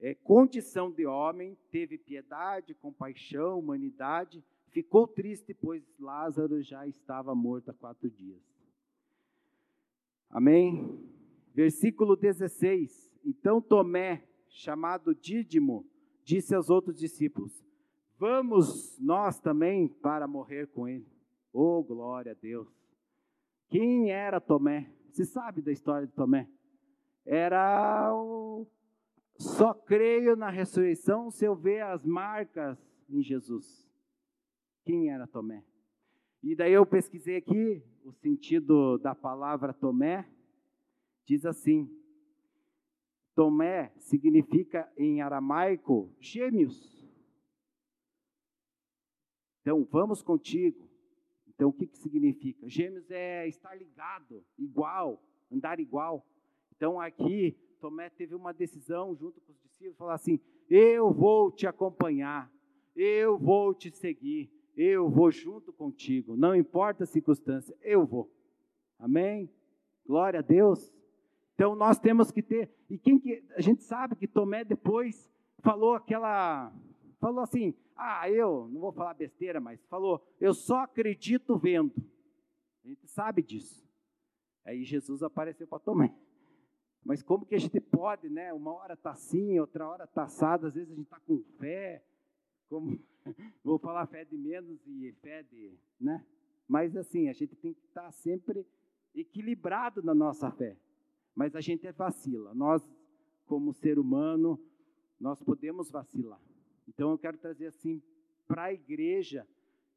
é, 0.00 0.14
condição 0.14 0.90
de 0.90 1.04
homem, 1.04 1.58
teve 1.70 1.98
piedade, 1.98 2.74
compaixão, 2.74 3.58
humanidade, 3.58 4.42
ficou 4.70 5.06
triste, 5.06 5.52
pois 5.52 5.82
Lázaro 6.00 6.62
já 6.62 6.86
estava 6.86 7.34
morto 7.34 7.70
há 7.70 7.74
quatro 7.74 8.08
dias. 8.08 8.55
Amém? 10.36 11.02
Versículo 11.54 12.14
16. 12.14 13.10
Então 13.24 13.58
Tomé, 13.58 14.22
chamado 14.50 15.14
Dídimo, 15.14 15.88
disse 16.22 16.54
aos 16.54 16.68
outros 16.68 16.98
discípulos: 16.98 17.64
Vamos 18.18 18.98
nós 19.00 19.40
também 19.40 19.88
para 19.88 20.28
morrer 20.28 20.66
com 20.66 20.86
ele. 20.86 21.08
Oh, 21.54 21.82
glória 21.82 22.32
a 22.32 22.34
Deus. 22.34 22.68
Quem 23.70 24.10
era 24.10 24.38
Tomé? 24.38 24.92
Você 25.10 25.24
sabe 25.24 25.62
da 25.62 25.72
história 25.72 26.06
de 26.06 26.12
Tomé? 26.12 26.46
Era 27.24 28.14
o 28.14 28.66
só 29.38 29.72
creio 29.72 30.36
na 30.36 30.50
ressurreição 30.50 31.30
se 31.30 31.46
eu 31.46 31.56
ver 31.56 31.80
as 31.80 32.04
marcas 32.04 32.78
em 33.08 33.22
Jesus. 33.22 33.88
Quem 34.84 35.10
era 35.10 35.26
Tomé? 35.26 35.64
E 36.42 36.54
daí 36.54 36.74
eu 36.74 36.84
pesquisei 36.84 37.36
aqui 37.36 37.82
o 38.06 38.12
sentido 38.12 38.98
da 38.98 39.16
palavra 39.16 39.74
Tomé. 39.74 40.28
Diz 41.24 41.44
assim: 41.44 41.90
Tomé 43.34 43.92
significa 43.98 44.90
em 44.96 45.20
aramaico 45.20 46.14
gêmeos. 46.20 47.04
Então, 49.60 49.84
vamos 49.90 50.22
contigo. 50.22 50.88
Então, 51.48 51.70
o 51.70 51.72
que, 51.72 51.88
que 51.88 51.98
significa? 51.98 52.68
Gêmeos 52.68 53.10
é 53.10 53.48
estar 53.48 53.74
ligado, 53.74 54.44
igual, 54.56 55.20
andar 55.50 55.80
igual. 55.80 56.24
Então, 56.76 57.00
aqui, 57.00 57.56
Tomé 57.80 58.08
teve 58.10 58.36
uma 58.36 58.52
decisão 58.52 59.16
junto 59.16 59.40
com 59.40 59.50
os 59.50 59.60
discípulos, 59.62 59.98
falar 59.98 60.14
assim: 60.14 60.38
eu 60.70 61.12
vou 61.12 61.50
te 61.50 61.66
acompanhar, 61.66 62.52
eu 62.94 63.36
vou 63.36 63.74
te 63.74 63.90
seguir, 63.90 64.48
eu 64.76 65.08
vou 65.08 65.30
junto 65.30 65.72
contigo, 65.72 66.36
não 66.36 66.54
importa 66.54 67.04
a 67.04 67.06
circunstância, 67.06 67.74
eu 67.80 68.04
vou. 68.04 68.30
Amém? 68.98 69.50
Glória 70.06 70.40
a 70.40 70.42
Deus. 70.42 70.92
Então 71.54 71.74
nós 71.74 71.98
temos 71.98 72.30
que 72.30 72.42
ter, 72.42 72.70
e 72.90 72.98
quem 72.98 73.18
que 73.18 73.42
a 73.56 73.60
gente 73.60 73.82
sabe 73.82 74.14
que 74.14 74.28
Tomé 74.28 74.62
depois 74.62 75.32
falou 75.60 75.94
aquela, 75.94 76.70
falou 77.18 77.40
assim: 77.40 77.74
"Ah, 77.96 78.30
eu 78.30 78.68
não 78.70 78.80
vou 78.80 78.92
falar 78.92 79.14
besteira, 79.14 79.58
mas 79.58 79.82
falou: 79.86 80.22
"Eu 80.38 80.52
só 80.52 80.80
acredito 80.80 81.56
vendo". 81.56 81.94
A 82.84 82.88
gente 82.88 83.08
sabe 83.08 83.42
disso. 83.42 83.84
Aí 84.64 84.84
Jesus 84.84 85.22
apareceu 85.22 85.66
para 85.66 85.78
Tomé. 85.78 86.14
Mas 87.02 87.22
como 87.22 87.46
que 87.46 87.54
a 87.54 87.58
gente 87.58 87.80
pode, 87.80 88.28
né? 88.28 88.52
Uma 88.52 88.72
hora 88.72 88.94
está 88.94 89.12
assim, 89.12 89.58
outra 89.60 89.88
hora 89.88 90.04
está 90.04 90.24
assado, 90.24 90.66
às 90.66 90.74
vezes 90.74 90.90
a 90.90 90.94
gente 90.94 91.04
está 91.04 91.20
com 91.20 91.40
fé, 91.58 92.04
como 92.68 92.98
vou 93.64 93.78
falar 93.78 94.06
fé 94.06 94.24
de 94.24 94.36
menos 94.36 94.78
e 94.86 95.12
fé 95.20 95.42
de, 95.42 95.72
né? 96.00 96.24
Mas 96.68 96.96
assim, 96.96 97.28
a 97.28 97.32
gente 97.32 97.54
tem 97.56 97.72
que 97.72 97.84
estar 97.86 98.02
tá 98.02 98.12
sempre 98.12 98.66
equilibrado 99.14 100.02
na 100.02 100.14
nossa 100.14 100.50
fé. 100.50 100.76
Mas 101.34 101.54
a 101.54 101.60
gente 101.60 101.86
é 101.86 101.92
vacila. 101.92 102.54
Nós, 102.54 102.82
como 103.46 103.72
ser 103.72 103.98
humano, 103.98 104.58
nós 105.20 105.42
podemos 105.42 105.90
vacilar. 105.90 106.40
Então 106.88 107.10
eu 107.10 107.18
quero 107.18 107.36
trazer 107.36 107.66
assim 107.66 108.02
para 108.46 108.64
a 108.64 108.72
igreja, 108.72 109.46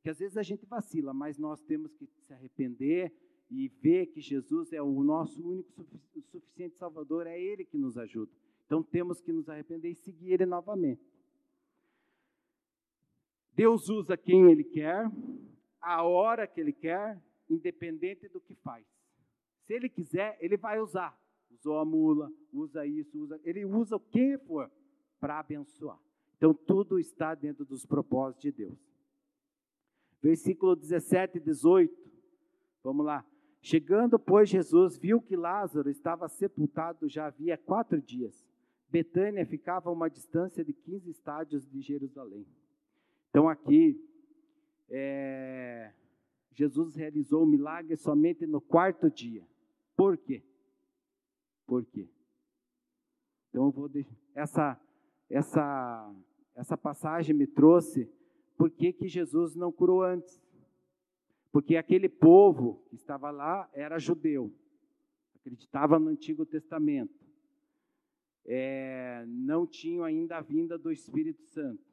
que 0.02 0.10
às 0.10 0.20
vezes 0.20 0.38
a 0.38 0.44
gente 0.44 0.66
vacila, 0.66 1.14
mas 1.14 1.38
nós 1.38 1.62
temos 1.62 1.94
que 1.94 2.08
se 2.26 2.34
arrepender 2.34 3.14
e 3.50 3.68
ver 3.68 4.08
que 4.08 4.22
Jesus 4.22 4.72
é 4.74 4.82
o 4.82 5.04
nosso 5.04 5.42
único 5.48 5.84
suficiente 6.32 6.76
Salvador, 6.78 7.26
é 7.28 7.40
Ele 7.40 7.66
que 7.66 7.78
nos 7.78 7.98
ajuda. 7.98 8.32
Então 8.66 8.84
temos 8.84 9.20
que 9.22 9.32
nos 9.32 9.50
arrepender 9.50 9.90
e 9.90 9.96
seguir 9.96 10.34
Ele 10.34 10.46
novamente. 10.46 11.02
Deus 13.60 13.90
usa 13.90 14.16
quem 14.16 14.50
Ele 14.50 14.64
quer, 14.64 15.12
a 15.82 16.02
hora 16.02 16.48
que 16.48 16.62
Ele 16.62 16.72
quer, 16.72 17.22
independente 17.50 18.30
do 18.30 18.40
que 18.40 18.56
faz. 18.56 18.88
Se 19.66 19.74
Ele 19.74 19.90
quiser, 19.90 20.38
Ele 20.40 20.56
vai 20.56 20.80
usar. 20.80 21.14
Usou 21.52 21.78
a 21.78 21.84
mula, 21.84 22.32
usa 22.54 22.86
isso, 22.86 23.20
usa. 23.20 23.38
Ele 23.44 23.66
usa 23.66 23.98
o 23.98 24.00
que 24.00 24.38
for 24.48 24.72
para 25.20 25.40
abençoar. 25.40 26.00
Então 26.38 26.54
tudo 26.54 26.98
está 26.98 27.36
dentro 27.36 27.66
dos 27.66 27.86
propósitos 27.86 28.44
de 28.44 28.52
Deus. 28.54 28.80
Versículo 30.22 30.74
17 30.74 31.40
e 31.40 31.42
18. 31.42 31.94
Vamos 32.82 33.06
lá. 33.06 33.26
Chegando, 33.62 34.18
pois, 34.18 34.48
Jesus 34.48 34.98
viu 34.98 35.22
que 35.22 35.36
Lázaro 35.36 35.90
estava 35.90 36.30
sepultado 36.30 37.10
já 37.10 37.26
havia 37.26 37.58
quatro 37.58 38.02
dias. 38.02 38.48
Betânia 38.88 39.46
ficava 39.46 39.90
a 39.90 39.92
uma 39.92 40.10
distância 40.10 40.64
de 40.64 40.72
15 40.72 41.10
estádios 41.10 41.68
de 41.68 41.82
Jerusalém. 41.82 42.48
Então, 43.30 43.48
aqui, 43.48 44.00
é, 44.90 45.94
Jesus 46.54 46.96
realizou 46.96 47.44
o 47.44 47.48
milagre 47.48 47.96
somente 47.96 48.46
no 48.46 48.60
quarto 48.60 49.10
dia. 49.10 49.46
Por 49.96 50.18
quê? 50.18 50.44
Por 51.66 51.86
quê? 51.86 52.10
Então, 53.50 53.66
eu 53.66 53.72
vou 53.72 53.88
deixar, 53.88 54.16
essa, 54.34 54.82
essa, 55.30 56.16
essa 56.56 56.78
passagem 56.78 57.36
me 57.36 57.46
trouxe 57.46 58.10
por 58.58 58.70
que, 58.70 58.92
que 58.92 59.08
Jesus 59.08 59.56
não 59.56 59.72
curou 59.72 60.04
antes. 60.04 60.42
Porque 61.52 61.76
aquele 61.76 62.10
povo 62.10 62.84
que 62.90 62.96
estava 62.96 63.32
lá 63.32 63.70
era 63.74 63.98
judeu, 63.98 64.54
acreditava 65.36 65.98
no 65.98 66.10
Antigo 66.10 66.46
Testamento, 66.46 67.26
é, 68.46 69.24
não 69.28 69.66
tinham 69.66 70.04
ainda 70.04 70.38
a 70.38 70.42
vinda 70.42 70.78
do 70.78 70.92
Espírito 70.92 71.44
Santo. 71.44 71.89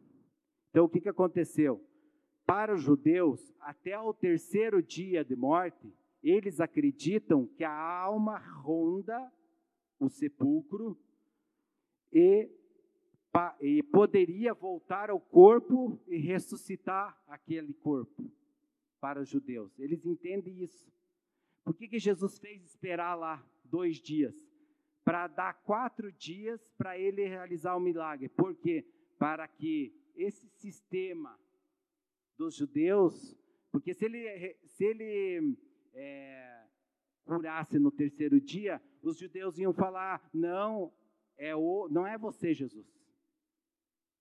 Então 0.77 0.85
o 0.85 0.89
que, 0.91 1.01
que 1.01 1.09
aconteceu? 1.09 1.83
Para 2.45 2.75
os 2.75 2.83
judeus, 2.83 3.51
até 3.59 3.99
o 3.99 4.13
terceiro 4.13 4.83
dia 4.83 5.25
de 5.25 5.35
morte, 5.35 5.91
eles 6.23 6.61
acreditam 6.61 7.47
que 7.47 7.65
a 7.65 7.73
alma 7.73 8.37
ronda 8.37 9.33
o 9.99 10.11
sepulcro 10.11 10.95
e, 12.13 12.51
e 13.59 13.83
poderia 13.85 14.53
voltar 14.53 15.09
ao 15.09 15.19
corpo 15.19 15.99
e 16.07 16.19
ressuscitar 16.19 17.19
aquele 17.27 17.73
corpo 17.73 18.31
para 19.01 19.23
os 19.23 19.31
judeus. 19.31 19.81
Eles 19.81 20.05
entendem 20.05 20.63
isso. 20.63 20.93
Por 21.65 21.75
que, 21.75 21.89
que 21.89 21.99
Jesus 21.99 22.39
fez 22.39 22.63
esperar 22.63 23.15
lá 23.15 23.43
dois 23.65 23.97
dias? 23.97 24.37
Para 25.03 25.27
dar 25.27 25.55
quatro 25.63 26.13
dias 26.13 26.71
para 26.77 26.99
ele 26.99 27.25
realizar 27.25 27.75
o 27.75 27.81
milagre. 27.81 28.29
Por 28.29 28.55
quê? 28.55 28.85
Para 29.19 29.47
que 29.49 29.95
esse 30.15 30.49
sistema 30.49 31.39
dos 32.37 32.55
judeus, 32.55 33.37
porque 33.71 33.95
se 33.95 34.05
ele, 34.05 34.57
se 34.67 34.85
ele 34.85 35.57
é, 35.95 36.67
curasse 37.25 37.79
no 37.79 37.91
terceiro 37.91 38.41
dia, 38.41 38.83
os 39.03 39.19
judeus 39.19 39.59
iam 39.59 39.73
falar: 39.73 40.29
não, 40.33 40.93
é 41.37 41.55
o, 41.55 41.89
não 41.91 42.07
é 42.07 42.17
você, 42.19 42.55
Jesus, 42.55 42.87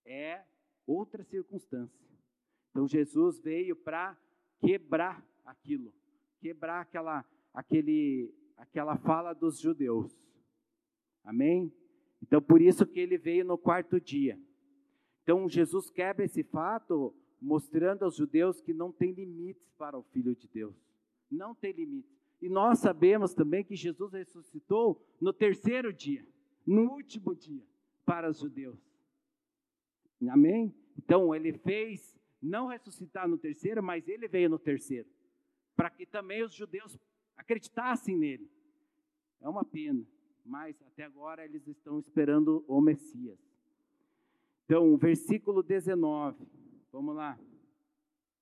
é 0.06 0.44
outra 0.86 1.24
circunstância. 1.24 2.06
Então 2.70 2.88
Jesus 2.88 3.40
veio 3.40 3.76
para 3.76 4.18
quebrar 4.60 5.26
aquilo, 5.46 5.94
quebrar 6.40 6.82
aquela, 6.82 7.26
aquele, 7.54 8.34
aquela 8.58 8.98
fala 8.98 9.34
dos 9.34 9.60
judeus. 9.60 10.14
Amém? 11.24 11.74
Então, 12.22 12.42
por 12.42 12.62
isso 12.62 12.86
que 12.86 13.00
ele 13.00 13.18
veio 13.18 13.46
no 13.46 13.58
quarto 13.58 14.00
dia. 14.00 14.40
Então, 15.26 15.50
Jesus 15.50 15.90
quebra 15.90 16.24
esse 16.24 16.44
fato, 16.44 17.12
mostrando 17.42 18.06
aos 18.06 18.16
judeus 18.16 18.62
que 18.62 18.76
não 18.76 18.92
tem 18.92 19.12
limites 19.12 19.72
para 19.72 19.98
o 19.98 20.04
Filho 20.04 20.36
de 20.36 20.48
Deus. 20.48 20.76
Não 21.32 21.56
tem 21.56 21.72
limites. 21.72 22.16
E 22.40 22.48
nós 22.48 22.78
sabemos 22.78 23.34
também 23.34 23.64
que 23.64 23.76
Jesus 23.76 24.14
ressuscitou 24.14 25.04
no 25.20 25.34
terceiro 25.34 25.92
dia, 25.92 26.24
no 26.64 26.92
último 26.92 27.34
dia, 27.34 27.66
para 28.06 28.30
os 28.30 28.38
judeus. 28.38 28.78
Amém? 30.30 30.72
Então, 30.96 31.34
ele 31.34 31.54
fez 31.54 32.16
não 32.40 32.68
ressuscitar 32.68 33.28
no 33.28 33.40
terceiro, 33.40 33.82
mas 33.82 34.08
ele 34.08 34.28
veio 34.28 34.48
no 34.48 34.60
terceiro, 34.60 35.10
para 35.76 35.90
que 35.90 36.06
também 36.06 36.44
os 36.44 36.54
judeus 36.54 37.00
acreditassem 37.36 38.16
nele. 38.16 38.48
É 39.42 39.50
uma 39.50 39.66
pena, 39.66 40.06
mas 40.46 40.80
até 40.84 41.04
agora 41.04 41.44
eles 41.44 41.68
estão 41.68 41.98
esperando 41.98 42.64
o 42.68 42.80
Messias. 42.80 43.55
Então, 44.65 44.97
versículo 44.97 45.62
19, 45.62 46.43
vamos 46.91 47.15
lá. 47.15 47.39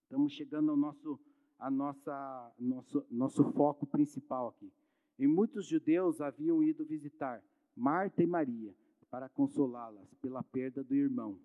Estamos 0.04 0.32
chegando 0.32 0.72
ao 0.72 0.78
nosso, 0.78 1.20
a 1.60 1.70
nossa, 1.70 2.54
nosso, 2.58 3.06
nosso 3.12 3.44
foco 3.52 3.86
principal 3.86 4.48
aqui. 4.48 4.72
E 5.20 5.28
muitos 5.28 5.68
judeus 5.68 6.22
haviam 6.22 6.64
ido 6.64 6.86
visitar 6.86 7.44
Marta 7.76 8.24
e 8.24 8.26
Maria 8.26 8.74
para 9.12 9.28
consolá-las 9.28 10.14
pela 10.22 10.42
perda 10.42 10.82
do 10.82 10.96
irmão. 10.96 11.38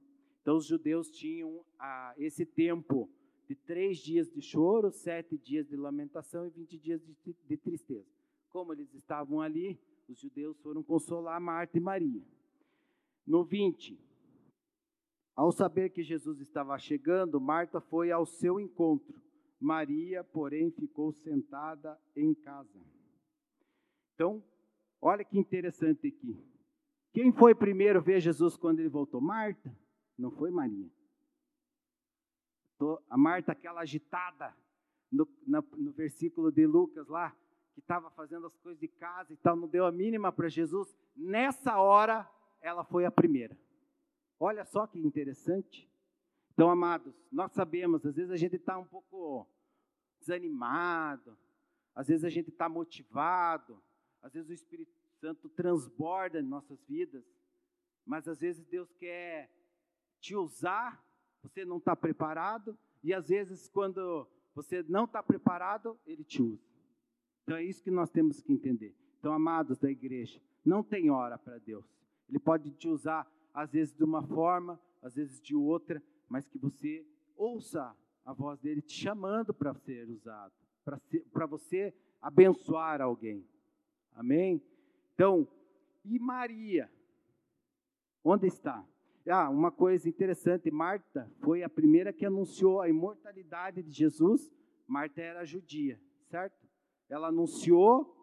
Então, 0.42 0.56
os 0.56 0.66
judeus 0.66 1.10
tinham 1.10 1.64
ah, 1.76 2.14
esse 2.16 2.46
tempo 2.46 3.10
de 3.48 3.56
três 3.56 3.98
dias 3.98 4.30
de 4.30 4.40
choro, 4.40 4.92
sete 4.92 5.36
dias 5.36 5.66
de 5.66 5.76
lamentação 5.76 6.46
e 6.46 6.50
vinte 6.50 6.78
dias 6.78 7.04
de, 7.04 7.16
de 7.48 7.56
tristeza. 7.56 8.06
Como 8.48 8.72
eles 8.72 8.94
estavam 8.94 9.40
ali, 9.40 9.76
os 10.08 10.20
judeus 10.20 10.56
foram 10.60 10.84
consolar 10.84 11.40
Marta 11.40 11.76
e 11.76 11.80
Maria. 11.80 12.22
No 13.26 13.44
20, 13.44 13.98
ao 15.38 15.53
saber 15.53 15.90
que 15.90 16.03
Jesus 16.03 16.40
estava 16.40 16.77
chegando, 16.81 17.40
Marta 17.40 17.81
foi 17.81 18.11
ao 18.11 18.27
seu 18.27 18.59
encontro. 18.59 19.22
Maria, 19.61 20.24
porém, 20.24 20.72
ficou 20.72 21.12
sentada 21.12 21.96
em 22.16 22.35
casa. 22.35 22.77
Então, 24.14 24.42
olha 25.01 25.24
que 25.24 25.38
interessante 25.38 26.09
aqui. 26.09 26.37
Quem 27.12 27.31
foi 27.31 27.55
primeiro 27.55 28.03
ver 28.03 28.18
Jesus 28.18 28.57
quando 28.57 28.81
ele 28.81 28.88
voltou? 28.88 29.20
Marta, 29.20 29.72
não 30.18 30.33
foi 30.33 30.51
Maria. 30.51 30.90
A 33.09 33.16
Marta, 33.16 33.53
aquela 33.53 33.83
agitada, 33.83 34.53
no, 35.11 35.24
na, 35.46 35.62
no 35.77 35.92
versículo 35.92 36.51
de 36.51 36.66
Lucas 36.66 37.07
lá, 37.07 37.31
que 37.74 37.81
estava 37.81 38.11
fazendo 38.11 38.48
as 38.48 38.57
coisas 38.57 38.81
de 38.81 38.88
casa 38.88 39.33
e 39.33 39.37
tal, 39.37 39.55
não 39.55 39.68
deu 39.68 39.87
a 39.87 39.92
mínima 39.92 40.33
para 40.33 40.48
Jesus, 40.48 40.92
nessa 41.16 41.79
hora 41.79 42.29
ela 42.61 42.83
foi 42.83 43.05
a 43.05 43.11
primeira. 43.12 43.57
Olha 44.38 44.64
só 44.64 44.87
que 44.87 44.98
interessante. 44.98 45.90
Então, 46.53 46.70
amados, 46.70 47.14
nós 47.31 47.53
sabemos, 47.53 48.05
às 48.05 48.16
vezes 48.16 48.31
a 48.31 48.37
gente 48.37 48.57
está 48.57 48.79
um 48.79 48.85
pouco 48.85 49.48
desanimado, 50.20 51.37
às 51.94 52.09
vezes 52.09 52.24
a 52.24 52.29
gente 52.29 52.51
está 52.51 52.68
motivado, 52.68 53.81
às 54.22 54.33
vezes 54.33 54.51
o 54.51 54.53
Espírito 54.53 54.92
Santo 55.20 55.48
transborda 55.48 56.40
em 56.40 56.42
nossas 56.42 56.83
vidas, 56.85 57.24
mas 58.05 58.27
às 58.27 58.38
vezes 58.38 58.64
Deus 58.66 58.92
quer 58.94 59.51
te 60.20 60.35
usar, 60.35 61.05
você 61.42 61.64
não 61.64 61.79
está 61.79 61.94
preparado, 61.94 62.77
e 63.03 63.14
às 63.14 63.29
vezes 63.29 63.68
quando 63.68 64.29
você 64.55 64.83
não 64.88 65.05
está 65.05 65.22
preparado, 65.22 65.98
Ele 66.05 66.24
te 66.24 66.42
usa. 66.42 66.68
Então 67.42 67.57
é 67.57 67.64
isso 67.64 67.83
que 67.83 67.90
nós 67.90 68.11
temos 68.11 68.40
que 68.42 68.53
entender. 68.53 68.94
Então, 69.18 69.33
amados 69.33 69.79
da 69.79 69.90
igreja, 69.90 70.40
não 70.64 70.83
tem 70.83 71.11
hora 71.11 71.38
para 71.38 71.59
Deus. 71.59 71.85
Ele 72.29 72.38
pode 72.38 72.70
te 72.72 72.88
usar, 72.88 73.27
às 73.59 73.73
vezes 73.73 73.92
de 73.92 74.05
uma 74.05 74.23
forma, 74.23 74.81
às 75.03 75.16
vezes 75.16 75.40
de 75.40 75.55
outra, 75.57 76.01
mas 76.29 76.47
que 76.47 76.59
você 76.59 77.05
ouça 77.37 77.92
a 78.25 78.33
voz 78.33 78.61
dele 78.61 78.81
te 78.81 78.92
chamando 78.92 79.53
para 79.53 79.75
ser 79.75 80.09
usado, 80.09 80.53
para 81.33 81.47
você 81.47 81.92
abençoar 82.23 83.01
alguém. 83.01 83.44
Amém? 84.14 84.62
Então, 85.14 85.49
e 86.05 86.18
Maria? 86.21 86.88
Onde 88.23 88.47
está? 88.47 88.85
Ah, 89.29 89.51
uma 89.51 89.73
coisa 89.73 90.09
interessante, 90.09 90.71
Marta 90.71 91.29
foi 91.40 91.62
a 91.62 91.68
primeira 91.68 92.12
que 92.12 92.25
anunciou 92.25 92.81
a 92.81 92.88
imortalidade 92.88 93.83
de 93.83 93.90
Jesus. 93.90 94.51
Marta 94.87 95.21
era 95.21 95.44
judia, 95.44 96.01
certo? 96.31 96.68
ela 97.09 97.29
anunciou 97.29 98.14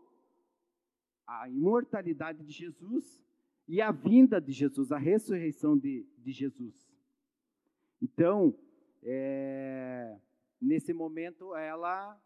a 1.28 1.50
imortalidade 1.50 2.43
de 2.43 2.52
Jesus 2.52 3.24
e 3.67 3.82
a 3.82 3.91
vinda 3.91 4.39
de 4.39 4.51
Jesus, 4.51 4.91
a 4.91 4.97
ressurreição 4.97 5.78
de, 5.78 6.08
de 6.17 6.32
Jesus. 6.32 6.75
Então, 8.01 8.58
é, 9.04 10.19
nesse 10.62 10.93
momento, 10.93 11.56
ela 11.56 12.19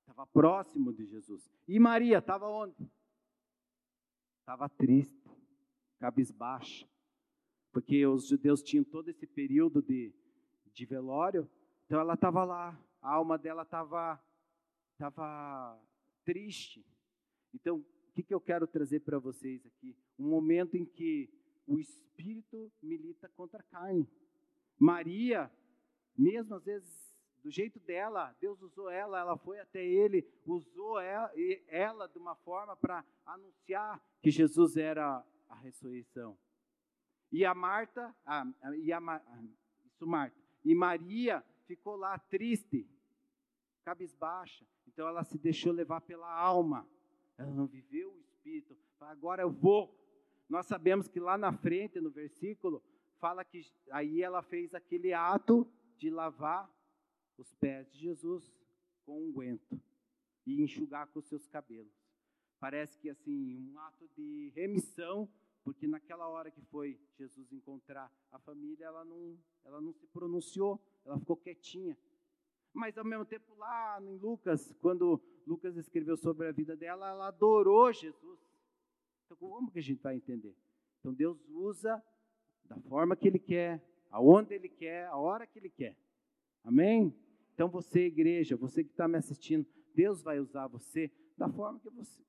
estava 0.00 0.26
próximo 0.26 0.92
de 0.92 1.04
Jesus. 1.06 1.50
E 1.68 1.78
Maria 1.78 2.18
estava 2.18 2.48
onde? 2.48 2.90
Estava 4.40 4.68
triste, 4.68 5.30
cabisbaixa, 5.98 6.88
porque 7.72 8.06
os 8.06 8.26
judeus 8.26 8.62
tinham 8.62 8.84
todo 8.84 9.08
esse 9.08 9.26
período 9.26 9.82
de, 9.82 10.12
de 10.72 10.86
velório, 10.86 11.48
então 11.84 12.00
ela 12.00 12.14
estava 12.14 12.44
lá, 12.44 12.78
a 13.00 13.12
alma 13.12 13.38
dela 13.38 13.62
estava 13.62 14.20
estava 14.92 15.80
triste. 16.24 16.84
Então, 17.54 17.84
o 18.10 18.12
que, 18.12 18.24
que 18.24 18.34
eu 18.34 18.40
quero 18.40 18.66
trazer 18.66 19.00
para 19.00 19.20
vocês 19.20 19.64
aqui? 19.64 19.96
Um 20.18 20.28
momento 20.28 20.76
em 20.76 20.84
que 20.84 21.30
o 21.64 21.78
espírito 21.78 22.70
milita 22.82 23.28
contra 23.28 23.60
a 23.60 23.62
carne. 23.62 24.04
Maria, 24.76 25.48
mesmo 26.18 26.56
às 26.56 26.64
vezes 26.64 27.14
do 27.40 27.50
jeito 27.50 27.78
dela, 27.78 28.34
Deus 28.40 28.60
usou 28.60 28.90
ela, 28.90 29.20
ela 29.20 29.38
foi 29.38 29.60
até 29.60 29.84
ele, 29.84 30.28
usou 30.44 30.98
ela, 30.98 31.30
ela 31.68 32.08
de 32.08 32.18
uma 32.18 32.34
forma 32.34 32.76
para 32.76 33.04
anunciar 33.24 34.02
que 34.20 34.30
Jesus 34.30 34.76
era 34.76 35.24
a 35.48 35.54
ressurreição. 35.54 36.36
E 37.30 37.44
a 37.44 37.54
Marta, 37.54 38.12
a, 38.26 38.44
e 38.76 38.92
a, 38.92 39.00
isso 39.86 40.04
Marta, 40.04 40.36
e 40.64 40.74
Maria 40.74 41.44
ficou 41.64 41.94
lá 41.94 42.18
triste, 42.18 42.84
cabisbaixa. 43.84 44.66
Então 44.88 45.06
ela 45.06 45.22
se 45.22 45.38
deixou 45.38 45.72
levar 45.72 46.00
pela 46.00 46.28
alma. 46.28 46.84
Ela 47.40 47.54
não 47.54 47.66
viveu 47.66 48.12
o 48.12 48.20
espírito. 48.20 48.76
Agora 49.00 49.40
eu 49.40 49.50
vou. 49.50 49.98
Nós 50.46 50.66
sabemos 50.66 51.08
que 51.08 51.18
lá 51.18 51.38
na 51.38 51.50
frente, 51.54 51.98
no 51.98 52.10
versículo, 52.10 52.82
fala 53.18 53.42
que 53.42 53.62
aí 53.90 54.22
ela 54.22 54.42
fez 54.42 54.74
aquele 54.74 55.14
ato 55.14 55.66
de 55.96 56.10
lavar 56.10 56.70
os 57.38 57.54
pés 57.54 57.90
de 57.90 57.98
Jesus 57.98 58.54
com 59.06 59.24
unguento 59.24 59.80
e 60.46 60.62
enxugar 60.62 61.06
com 61.06 61.18
os 61.18 61.28
seus 61.28 61.46
cabelos. 61.48 61.94
Parece 62.58 62.98
que 62.98 63.08
assim, 63.08 63.56
um 63.72 63.78
ato 63.78 64.06
de 64.14 64.52
remissão, 64.54 65.26
porque 65.64 65.86
naquela 65.86 66.28
hora 66.28 66.50
que 66.50 66.60
foi 66.66 67.00
Jesus 67.16 67.50
encontrar 67.54 68.12
a 68.30 68.38
família, 68.38 68.84
ela 68.84 69.02
não, 69.02 69.38
ela 69.64 69.80
não 69.80 69.94
se 69.94 70.06
pronunciou, 70.08 70.78
ela 71.06 71.18
ficou 71.18 71.38
quietinha. 71.38 71.96
Mas 72.72 72.96
ao 72.96 73.04
mesmo 73.04 73.24
tempo, 73.24 73.54
lá 73.56 74.00
em 74.02 74.16
Lucas, 74.16 74.72
quando 74.80 75.20
Lucas 75.46 75.76
escreveu 75.76 76.16
sobre 76.16 76.46
a 76.48 76.52
vida 76.52 76.76
dela, 76.76 77.10
ela 77.10 77.28
adorou 77.28 77.92
Jesus. 77.92 78.38
Então, 79.24 79.36
como 79.36 79.70
que 79.70 79.78
a 79.78 79.82
gente 79.82 80.02
vai 80.02 80.14
entender? 80.16 80.54
Então, 81.00 81.12
Deus 81.12 81.38
usa 81.48 82.02
da 82.64 82.78
forma 82.80 83.16
que 83.16 83.26
Ele 83.26 83.38
quer, 83.38 83.82
aonde 84.10 84.54
Ele 84.54 84.68
quer, 84.68 85.06
a 85.06 85.16
hora 85.16 85.46
que 85.46 85.58
Ele 85.58 85.70
quer. 85.70 85.96
Amém? 86.62 87.14
Então, 87.54 87.68
você, 87.68 88.06
igreja, 88.06 88.56
você 88.56 88.84
que 88.84 88.90
está 88.90 89.08
me 89.08 89.18
assistindo, 89.18 89.66
Deus 89.94 90.22
vai 90.22 90.38
usar 90.38 90.68
você 90.68 91.10
da 91.36 91.48
forma 91.48 91.80
que, 91.80 91.90
você, 91.90 92.22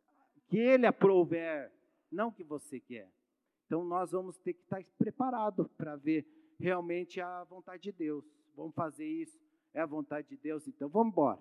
que 0.48 0.58
Ele 0.58 0.86
aprouver, 0.86 1.72
não 2.12 2.32
que 2.32 2.44
você 2.44 2.80
quer. 2.80 3.12
Então, 3.66 3.86
nós 3.86 4.12
vamos 4.12 4.38
ter 4.38 4.54
que 4.54 4.62
estar 4.62 4.84
preparados 4.98 5.68
para 5.74 5.96
ver 5.96 6.26
realmente 6.60 7.22
a 7.22 7.44
vontade 7.44 7.84
de 7.84 7.92
Deus. 7.92 8.26
Vamos 8.56 8.74
fazer 8.74 9.06
isso 9.06 9.40
é 9.74 9.82
a 9.82 9.86
vontade 9.86 10.28
de 10.28 10.38
Deus, 10.38 10.68
então 10.68 10.90
vamos 10.90 11.14
embora. 11.14 11.40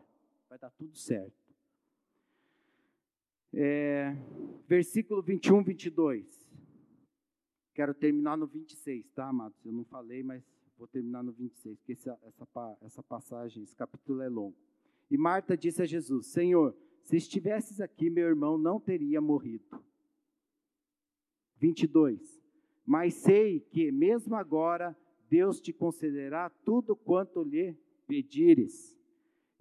Vai 0.48 0.58
dar 0.58 0.70
tudo 0.70 0.96
certo. 0.96 1.40
É, 3.52 4.14
versículo 4.66 5.22
21, 5.22 5.62
22. 5.64 6.48
Quero 7.74 7.94
terminar 7.94 8.36
no 8.36 8.46
26, 8.46 9.10
tá, 9.10 9.28
amados? 9.28 9.64
Eu 9.64 9.72
não 9.72 9.84
falei, 9.84 10.22
mas 10.22 10.44
vou 10.76 10.86
terminar 10.86 11.22
no 11.22 11.32
26, 11.32 11.78
porque 11.78 11.92
essa, 11.92 12.18
essa, 12.22 12.78
essa 12.80 13.02
passagem, 13.02 13.62
esse 13.62 13.74
capítulo 13.74 14.22
é 14.22 14.28
longo. 14.28 14.56
E 15.10 15.16
Marta 15.16 15.56
disse 15.56 15.82
a 15.82 15.86
Jesus: 15.86 16.26
Senhor, 16.26 16.76
se 17.02 17.16
estivesses 17.16 17.80
aqui, 17.80 18.08
meu 18.08 18.26
irmão 18.26 18.56
não 18.56 18.78
teria 18.78 19.20
morrido. 19.20 19.64
22. 21.56 22.40
Mas 22.86 23.14
sei 23.14 23.60
que, 23.60 23.92
mesmo 23.92 24.34
agora, 24.34 24.96
Deus 25.28 25.60
te 25.60 25.72
concederá 25.72 26.50
tudo 26.64 26.96
quanto 26.96 27.42
lhe 27.42 27.76
pedires. 28.10 28.98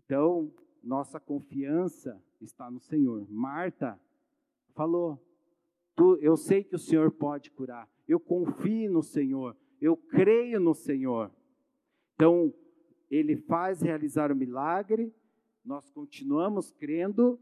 Então, 0.04 0.52
nossa 0.84 1.20
confiança 1.20 2.20
está 2.42 2.72
no 2.72 2.80
Senhor. 2.80 3.28
Marta 3.30 4.00
falou: 4.74 5.24
Eu 6.20 6.36
sei 6.36 6.64
que 6.64 6.76
o 6.76 6.80
Senhor 6.80 7.12
pode 7.12 7.52
curar. 7.52 7.88
Eu 8.08 8.20
confio 8.20 8.92
no 8.92 9.04
Senhor. 9.04 9.56
Eu 9.80 9.96
creio 9.96 10.60
no 10.60 10.74
Senhor. 10.74 11.32
Então, 12.16 12.52
ele 13.10 13.38
faz 13.38 13.82
realizar 13.82 14.32
o 14.32 14.36
milagre, 14.36 15.14
nós 15.64 15.90
continuamos 15.92 16.72
crendo 16.72 17.40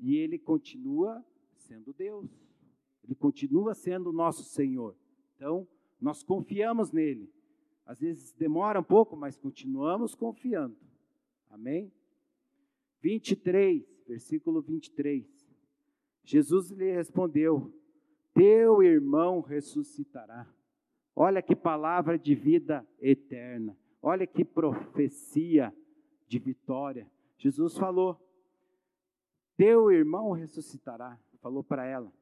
e 0.00 0.16
ele 0.16 0.38
continua 0.38 1.24
sendo 1.54 1.92
Deus. 1.92 2.28
Ele 3.04 3.14
continua 3.14 3.74
sendo 3.74 4.10
o 4.10 4.12
nosso 4.12 4.42
Senhor. 4.42 4.96
Então, 5.36 5.66
nós 6.00 6.22
confiamos 6.24 6.90
nele. 6.90 7.32
Às 7.88 8.00
vezes 8.00 8.32
demora 8.34 8.78
um 8.78 8.84
pouco, 8.84 9.16
mas 9.16 9.38
continuamos 9.38 10.14
confiando. 10.14 10.76
Amém? 11.48 11.90
23, 13.00 13.82
versículo 14.06 14.60
23. 14.60 15.26
Jesus 16.22 16.70
lhe 16.70 16.92
respondeu: 16.92 17.72
Teu 18.34 18.82
irmão 18.82 19.40
ressuscitará. 19.40 20.46
Olha 21.16 21.40
que 21.40 21.56
palavra 21.56 22.18
de 22.18 22.34
vida 22.34 22.86
eterna. 23.00 23.74
Olha 24.02 24.26
que 24.26 24.44
profecia 24.44 25.74
de 26.26 26.38
vitória. 26.38 27.10
Jesus 27.38 27.78
falou: 27.78 28.20
Teu 29.56 29.90
irmão 29.90 30.32
ressuscitará. 30.32 31.18
Falou 31.40 31.64
para 31.64 31.86
ela. 31.86 32.12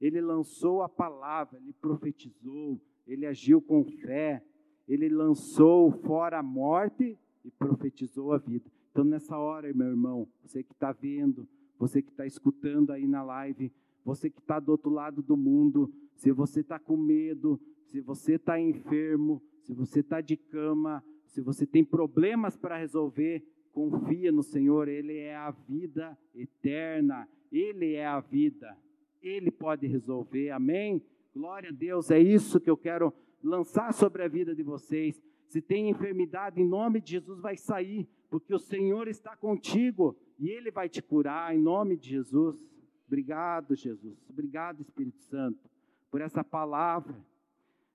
Ele 0.00 0.22
lançou 0.22 0.80
a 0.80 0.88
palavra, 0.88 1.58
ele 1.58 1.74
profetizou, 1.74 2.80
ele 3.06 3.26
agiu 3.26 3.60
com 3.60 3.84
fé, 3.84 4.42
ele 4.88 5.08
lançou 5.08 5.90
fora 5.90 6.38
a 6.38 6.42
morte 6.42 7.18
e 7.44 7.50
profetizou 7.50 8.32
a 8.32 8.38
vida. 8.38 8.70
Então, 8.90 9.04
nessa 9.04 9.38
hora, 9.38 9.72
meu 9.72 9.88
irmão, 9.88 10.28
você 10.42 10.62
que 10.62 10.72
está 10.72 10.92
vendo, 10.92 11.48
você 11.78 12.02
que 12.02 12.10
está 12.10 12.26
escutando 12.26 12.90
aí 12.90 13.06
na 13.06 13.22
live, 13.22 13.72
você 14.04 14.28
que 14.28 14.38
está 14.38 14.60
do 14.60 14.70
outro 14.70 14.90
lado 14.90 15.22
do 15.22 15.36
mundo, 15.36 15.92
se 16.14 16.30
você 16.30 16.60
está 16.60 16.78
com 16.78 16.96
medo, 16.96 17.60
se 17.86 18.00
você 18.00 18.34
está 18.34 18.60
enfermo, 18.60 19.42
se 19.62 19.72
você 19.72 20.00
está 20.00 20.20
de 20.20 20.36
cama, 20.36 21.02
se 21.26 21.40
você 21.40 21.66
tem 21.66 21.84
problemas 21.84 22.56
para 22.56 22.76
resolver, 22.76 23.42
confia 23.72 24.30
no 24.30 24.42
Senhor, 24.42 24.88
Ele 24.88 25.16
é 25.16 25.34
a 25.34 25.50
vida 25.50 26.16
eterna, 26.34 27.26
Ele 27.50 27.94
é 27.94 28.06
a 28.06 28.20
vida, 28.20 28.76
Ele 29.22 29.50
pode 29.50 29.86
resolver, 29.86 30.50
amém? 30.50 31.02
Glória 31.34 31.70
a 31.70 31.72
Deus, 31.72 32.10
é 32.10 32.18
isso 32.18 32.60
que 32.60 32.68
eu 32.68 32.76
quero 32.76 33.12
lançar 33.42 33.92
sobre 33.92 34.22
a 34.22 34.28
vida 34.28 34.54
de 34.54 34.62
vocês. 34.62 35.20
Se 35.48 35.60
tem 35.60 35.90
enfermidade, 35.90 36.60
em 36.60 36.66
nome 36.66 37.00
de 37.00 37.12
Jesus 37.12 37.40
vai 37.40 37.56
sair, 37.56 38.08
porque 38.30 38.54
o 38.54 38.58
Senhor 38.58 39.08
está 39.08 39.36
contigo 39.36 40.16
e 40.38 40.48
Ele 40.48 40.70
vai 40.70 40.88
te 40.88 41.02
curar, 41.02 41.54
em 41.54 41.60
nome 41.60 41.96
de 41.96 42.10
Jesus. 42.10 42.66
Obrigado, 43.06 43.74
Jesus. 43.74 44.18
Obrigado, 44.30 44.80
Espírito 44.80 45.20
Santo, 45.24 45.68
por 46.10 46.20
essa 46.20 46.42
palavra. 46.42 47.14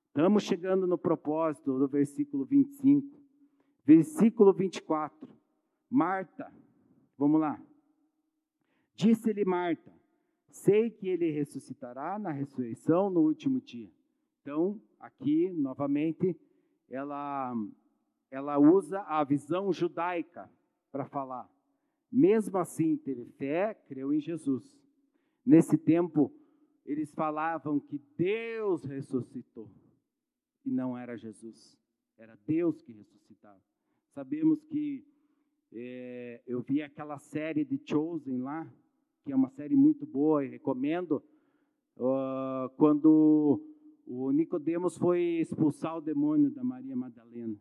Estamos 0.07 0.43
chegando 0.43 0.85
no 0.85 0.97
propósito 0.97 1.77
do 1.77 1.87
versículo 1.87 2.45
25. 2.45 3.17
Versículo 3.85 4.53
24. 4.53 5.27
Marta, 5.89 6.51
vamos 7.17 7.39
lá. 7.39 7.61
Disse-lhe 8.95 9.45
Marta: 9.45 9.93
Sei 10.49 10.89
que 10.89 11.07
ele 11.07 11.31
ressuscitará 11.31 12.19
na 12.19 12.31
ressurreição 12.31 13.09
no 13.09 13.21
último 13.21 13.61
dia. 13.61 13.91
Então, 14.47 14.81
aqui, 14.97 15.51
novamente, 15.51 16.33
ela, 16.89 17.53
ela 18.31 18.57
usa 18.57 19.01
a 19.01 19.21
visão 19.21 19.73
judaica 19.73 20.49
para 20.89 21.03
falar. 21.03 21.51
Mesmo 22.09 22.57
assim, 22.57 22.95
teve 22.95 23.25
fé, 23.25 23.73
creu 23.73 24.13
em 24.13 24.21
Jesus. 24.21 24.63
Nesse 25.45 25.77
tempo, 25.77 26.33
eles 26.85 27.13
falavam 27.13 27.77
que 27.77 28.01
Deus 28.17 28.85
ressuscitou. 28.85 29.69
E 30.63 30.71
não 30.71 30.97
era 30.97 31.17
Jesus, 31.17 31.77
era 32.17 32.39
Deus 32.47 32.81
que 32.81 32.93
ressuscitava. 32.93 33.61
Sabemos 34.13 34.63
que 34.63 35.05
é, 35.73 36.41
eu 36.47 36.61
vi 36.61 36.81
aquela 36.81 37.19
série 37.19 37.65
de 37.65 37.81
Chosen 37.83 38.37
lá, 38.37 38.65
que 39.25 39.33
é 39.33 39.35
uma 39.35 39.49
série 39.49 39.75
muito 39.75 40.05
boa 40.05 40.45
e 40.45 40.47
recomendo. 40.47 41.21
Uh, 41.97 42.69
quando 42.77 43.66
o 44.07 44.31
Nicodemos 44.31 44.97
foi 44.97 45.21
expulsar 45.41 45.97
o 45.97 46.01
demônio 46.01 46.49
da 46.49 46.63
Maria 46.63 46.95
Madalena. 46.95 47.57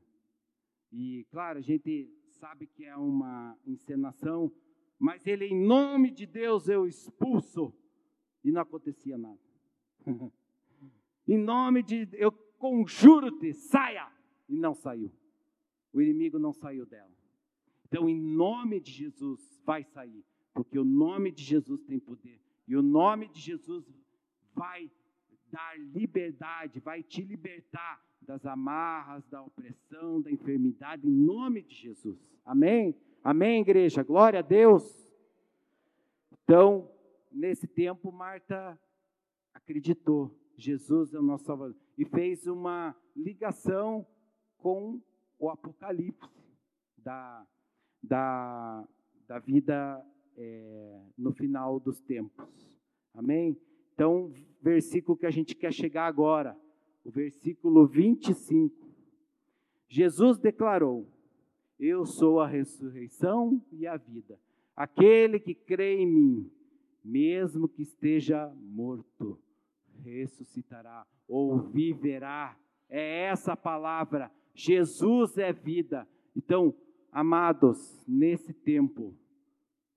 E 0.93 1.27
claro, 1.31 1.59
a 1.59 1.63
gente 1.63 2.09
sabe 2.31 2.69
que 2.69 2.85
é 2.85 2.97
uma 2.97 3.59
encenação, 3.67 4.53
mas 4.97 5.27
ele, 5.27 5.47
em 5.47 5.61
nome 5.61 6.11
de 6.11 6.25
Deus, 6.25 6.69
eu 6.69 6.87
expulso. 6.87 7.75
E 8.45 8.53
não 8.53 8.63
acontecia 8.63 9.19
nada. 9.19 9.41
em 11.27 11.37
nome 11.37 11.83
de 11.83 12.09
eu 12.13 12.31
conjuro-te, 12.59 13.53
saia! 13.53 14.09
E 14.49 14.57
não 14.57 14.73
saiu. 14.73 15.13
O 15.93 16.01
inimigo 16.01 16.39
não 16.39 16.53
saiu 16.53 16.87
dela. 16.87 17.11
Então, 17.87 18.09
em 18.09 18.21
nome 18.21 18.79
de 18.79 18.93
Jesus, 18.93 19.61
vai 19.65 19.83
sair, 19.83 20.25
porque 20.55 20.79
o 20.79 20.85
nome 20.85 21.33
de 21.33 21.43
Jesus 21.43 21.83
tem 21.83 21.99
poder. 21.99 22.41
E 22.69 22.77
o 22.77 22.83
nome 22.83 23.29
de 23.29 23.41
Jesus 23.41 23.85
vai 24.55 24.91
dar 25.57 25.79
liberdade, 25.79 26.81
vai 26.81 27.03
te 27.03 27.23
libertar 27.23 28.05
das 28.21 28.45
amarras, 28.45 29.27
da 29.29 29.43
opressão, 29.43 30.21
da 30.21 30.31
enfermidade, 30.31 31.09
em 31.09 31.11
nome 31.11 31.63
de 31.63 31.75
Jesus. 31.75 32.31
Amém? 32.45 32.95
Amém, 33.25 33.63
igreja? 33.63 34.03
Glória 34.03 34.41
a 34.41 34.43
Deus. 34.43 35.11
Então, 36.45 36.91
nesse 37.33 37.67
tempo, 37.67 38.13
Marta 38.13 38.79
acreditou. 39.55 40.37
Jesus 40.59 41.15
é 41.15 41.19
o 41.19 41.23
nosso 41.23 41.45
Salvador. 41.45 41.77
E 41.97 42.05
fez 42.05 42.47
uma 42.47 42.95
ligação 43.17 44.07
com 44.59 45.01
o 45.39 45.49
Apocalipse 45.49 46.29
da 46.99 47.47
da, 48.03 48.87
da 49.27 49.39
vida 49.39 50.05
é, 50.37 51.01
no 51.17 51.33
final 51.33 51.81
dos 51.81 52.01
tempos. 52.01 52.71
Amém? 53.15 53.59
Então, 53.97 54.31
versículo 54.63 55.17
que 55.17 55.27
a 55.27 55.31
gente 55.31 55.57
quer 55.57 55.73
chegar 55.73 56.07
agora, 56.07 56.57
o 57.05 57.11
versículo 57.11 57.85
25. 57.85 58.87
Jesus 59.89 60.39
declarou: 60.39 61.09
Eu 61.81 62.07
sou 62.07 62.39
a 62.41 62.47
ressurreição 62.47 63.61
e 63.73 63.87
a 63.87 63.97
vida. 63.97 64.39
Aquele 64.77 65.41
que 65.41 65.55
crê 65.55 65.97
em 65.97 66.07
mim, 66.07 66.53
mesmo 67.03 67.67
que 67.67 67.83
esteja 67.83 68.55
morto, 68.57 69.41
ressuscitará 70.05 71.05
ou 71.27 71.59
viverá. 71.59 72.57
É 72.89 73.23
essa 73.25 73.55
a 73.55 73.57
palavra. 73.57 74.31
Jesus 74.55 75.39
é 75.39 75.53
vida. 75.53 76.07
Então, 76.37 76.73
Amados, 77.17 78.05
nesse 78.07 78.53
tempo 78.53 79.17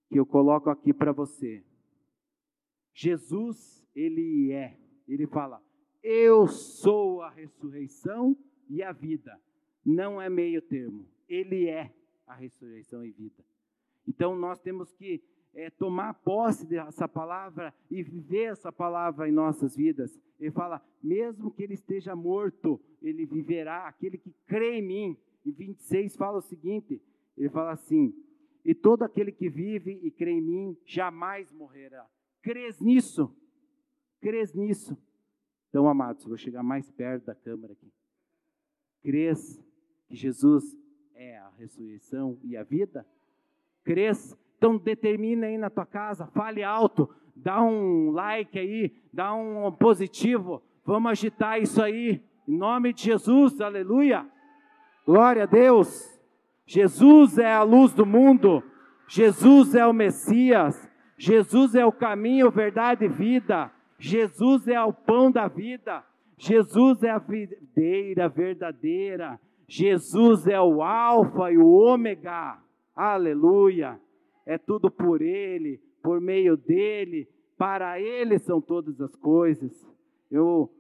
que 0.10 0.18
eu 0.18 0.26
coloco 0.26 0.70
aqui 0.70 0.94
para 0.94 1.12
você, 1.12 1.66
Jesus, 2.94 3.79
ele 4.00 4.52
é, 4.54 4.78
ele 5.08 5.28
fala: 5.28 5.62
Eu 6.02 6.48
sou 6.48 7.22
a 7.22 7.30
ressurreição 7.30 8.36
e 8.70 8.82
a 8.82 8.92
vida. 8.92 9.38
Não 9.86 10.22
é 10.22 10.30
meio 10.30 10.62
termo, 10.62 11.06
ele 11.28 11.68
é 11.68 11.94
a 12.26 12.34
ressurreição 12.34 13.06
e 13.06 13.12
vida. 13.12 13.44
Então 14.08 14.36
nós 14.36 14.60
temos 14.60 14.94
que 14.94 15.22
é, 15.54 15.70
tomar 15.70 16.14
posse 16.14 16.66
dessa 16.66 17.08
palavra 17.08 17.74
e 17.90 18.02
viver 18.02 18.52
essa 18.52 18.72
palavra 18.72 19.28
em 19.28 19.32
nossas 19.32 19.76
vidas. 19.76 20.18
Ele 20.40 20.52
fala: 20.52 20.82
mesmo 21.04 21.52
que 21.52 21.64
ele 21.64 21.74
esteja 21.74 22.16
morto, 22.16 22.80
ele 23.02 23.26
viverá. 23.26 23.88
Aquele 23.88 24.18
que 24.18 24.34
crê 24.46 24.78
em 24.78 24.82
mim. 24.82 25.18
E 25.46 25.52
26 25.52 26.16
fala 26.16 26.38
o 26.38 26.42
seguinte: 26.42 27.02
ele 27.38 27.50
fala 27.50 27.72
assim: 27.72 28.14
E 28.64 28.74
todo 28.74 29.04
aquele 29.04 29.32
que 29.32 29.50
vive 29.50 30.00
e 30.04 30.10
crê 30.10 30.32
em 30.32 30.42
mim 30.42 30.78
jamais 30.86 31.52
morrerá. 31.52 32.08
Crês 32.42 32.80
nisso? 32.80 33.36
Crês 34.22 34.54
nisso? 34.54 34.98
Então, 35.70 35.88
amados, 35.88 36.26
vou 36.26 36.38
chegar 36.38 36.64
mais 36.64 36.90
perto 36.92 37.26
da 37.26 37.36
câmera 37.36 37.74
aqui. 37.74 37.92
Crês 39.02 39.64
que 40.08 40.16
Jesus 40.16 40.78
é 41.16 41.38
a 41.38 41.50
ressurreição 41.58 42.38
e 42.44 42.58
a 42.58 42.64
vida? 42.64 43.06
Crês? 43.84 44.38
Então 44.58 44.78
determina 44.78 45.48
aí 45.48 45.58
na 45.58 45.70
tua 45.70 45.86
casa, 45.86 46.28
fale 46.28 46.62
alto, 46.62 47.10
dá 47.34 47.62
um 47.62 48.12
like 48.12 48.60
aí, 48.60 48.94
dá 49.12 49.34
um 49.34 49.72
positivo, 49.72 50.62
vamos 50.86 51.12
agitar 51.12 51.62
isso 51.62 51.82
aí, 51.82 52.22
em 52.46 52.58
nome 52.58 52.92
de 52.92 53.04
Jesus, 53.04 53.62
aleluia, 53.62 54.26
glória 55.06 55.44
a 55.44 55.46
Deus. 55.46 56.20
Jesus 56.66 57.38
é 57.38 57.54
a 57.54 57.64
luz 57.64 57.94
do 57.94 58.06
mundo, 58.06 58.62
Jesus 59.08 59.74
é 59.76 59.88
o 59.88 59.94
Messias, 59.94 60.90
Jesus 61.18 61.74
é 61.74 61.86
o 61.86 61.92
caminho, 61.92 62.52
verdade 62.52 63.06
e 63.06 63.08
vida, 63.08 63.72
Jesus 64.00 64.68
é 64.68 64.82
o 64.82 64.94
pão 64.94 65.30
da 65.30 65.48
vida, 65.48 66.04
Jesus 66.38 67.04
é 67.04 67.10
a 67.10 67.20
videira 67.20 68.30
verdadeira, 68.30 69.40
Jesus 69.68 70.48
é 70.48 70.60
o 70.60 70.82
Alfa 70.82 71.52
e 71.52 71.58
o 71.58 71.68
Ômega, 71.68 72.58
aleluia, 72.96 74.00
é 74.46 74.58
tudo 74.58 74.90
por 74.90 75.22
Ele, 75.22 75.82
por 76.02 76.22
meio 76.22 76.56
dEle, 76.56 77.28
para 77.58 78.00
Ele 78.00 78.40
são 78.40 78.62
todas 78.62 79.02
as 79.02 79.14
coisas. 79.18 79.86
Eu, 80.32 80.72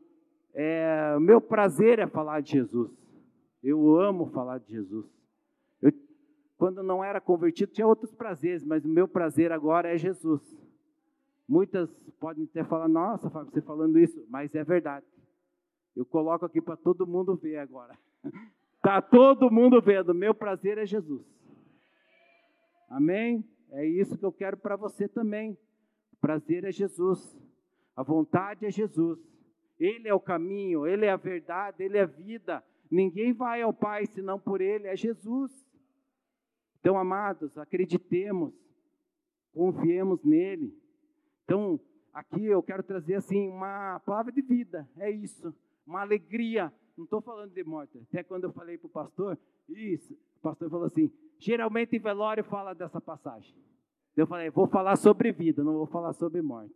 é, 0.53 1.17
meu 1.19 1.41
prazer 1.41 1.99
é 1.99 2.07
falar 2.07 2.41
de 2.41 2.53
Jesus, 2.53 2.91
eu 3.61 3.99
amo 3.99 4.27
falar 4.27 4.59
de 4.59 4.71
Jesus. 4.71 5.19
Quando 6.59 6.83
não 6.83 7.01
era 7.01 7.21
convertido, 7.21 7.71
tinha 7.71 7.87
outros 7.87 8.13
prazeres, 8.13 8.65
mas 8.65 8.83
o 8.83 8.89
meu 8.89 9.07
prazer 9.07 9.49
agora 9.49 9.93
é 9.93 9.97
Jesus. 9.97 10.41
Muitas 11.49 11.89
podem 12.19 12.43
até 12.43 12.63
falar, 12.63 12.87
nossa, 12.87 13.27
Fábio, 13.27 13.51
você 13.51 13.59
falando 13.59 13.97
isso, 13.97 14.23
mas 14.29 14.53
é 14.53 14.63
verdade. 14.63 15.07
Eu 15.95 16.05
coloco 16.05 16.45
aqui 16.45 16.61
para 16.61 16.77
todo 16.77 17.07
mundo 17.07 17.35
ver 17.35 17.57
agora. 17.57 17.97
Está 18.77 19.01
todo 19.01 19.49
mundo 19.49 19.81
vendo, 19.81 20.13
meu 20.13 20.35
prazer 20.35 20.77
é 20.77 20.85
Jesus. 20.85 21.25
Amém? 22.87 23.43
É 23.71 23.83
isso 23.83 24.15
que 24.15 24.23
eu 24.23 24.31
quero 24.31 24.57
para 24.57 24.75
você 24.75 25.07
também. 25.07 25.57
Prazer 26.21 26.65
é 26.65 26.71
Jesus. 26.71 27.35
A 27.95 28.03
vontade 28.03 28.67
é 28.67 28.69
Jesus. 28.69 29.19
Ele 29.79 30.07
é 30.07 30.13
o 30.13 30.19
caminho, 30.19 30.85
Ele 30.85 31.07
é 31.07 31.11
a 31.11 31.17
verdade, 31.17 31.81
Ele 31.83 31.97
é 31.97 32.01
a 32.01 32.05
vida. 32.05 32.63
Ninguém 32.91 33.33
vai 33.33 33.63
ao 33.63 33.73
Pai 33.73 34.05
senão 34.05 34.39
por 34.39 34.61
Ele, 34.61 34.87
é 34.87 34.95
Jesus. 34.95 35.51
Então, 36.79 36.95
amados, 36.95 37.57
acreditemos, 37.57 38.53
confiemos 39.51 40.23
nele. 40.23 40.77
Então, 41.49 41.79
aqui 42.13 42.45
eu 42.45 42.61
quero 42.61 42.83
trazer 42.83 43.15
assim 43.15 43.49
uma 43.49 43.99
palavra 44.05 44.31
de 44.31 44.39
vida, 44.39 44.87
é 44.97 45.09
isso, 45.09 45.51
uma 45.83 46.01
alegria 46.01 46.71
não 46.95 47.05
estou 47.05 47.21
falando 47.21 47.53
de 47.53 47.63
morte. 47.63 47.97
Até 47.97 48.21
quando 48.23 48.43
eu 48.43 48.51
falei 48.51 48.77
para 48.77 48.87
o 48.87 48.89
pastor, 48.89 49.39
isso, 49.69 50.13
o 50.13 50.41
pastor 50.41 50.69
falou 50.69 50.85
assim: 50.85 51.09
geralmente 51.39 51.95
em 51.95 51.99
velório 51.99 52.43
fala 52.43 52.75
dessa 52.75 52.99
passagem. 52.99 53.55
Eu 54.17 54.27
falei, 54.27 54.49
vou 54.49 54.67
falar 54.67 54.97
sobre 54.97 55.31
vida, 55.31 55.63
não 55.63 55.73
vou 55.73 55.87
falar 55.87 56.11
sobre 56.11 56.41
morte. 56.41 56.75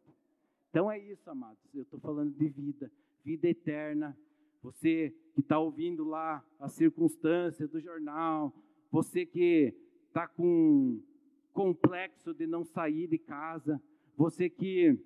Então 0.69 0.89
é 0.89 0.97
isso, 0.97 1.29
amados. 1.29 1.59
Eu 1.73 1.83
estou 1.83 1.99
falando 1.99 2.31
de 2.31 2.47
vida, 2.47 2.89
vida 3.23 3.49
eterna. 3.49 4.17
Você 4.61 5.13
que 5.35 5.41
está 5.41 5.59
ouvindo 5.59 6.05
lá 6.05 6.41
as 6.57 6.71
circunstâncias 6.71 7.69
do 7.69 7.81
jornal, 7.81 8.53
você 8.89 9.25
que 9.25 9.75
está 10.07 10.25
com 10.25 11.01
complexo 11.51 12.33
de 12.33 12.47
não 12.47 12.63
sair 12.63 13.07
de 13.07 13.17
casa, 13.17 13.79
você 14.17 14.49
que, 14.49 14.97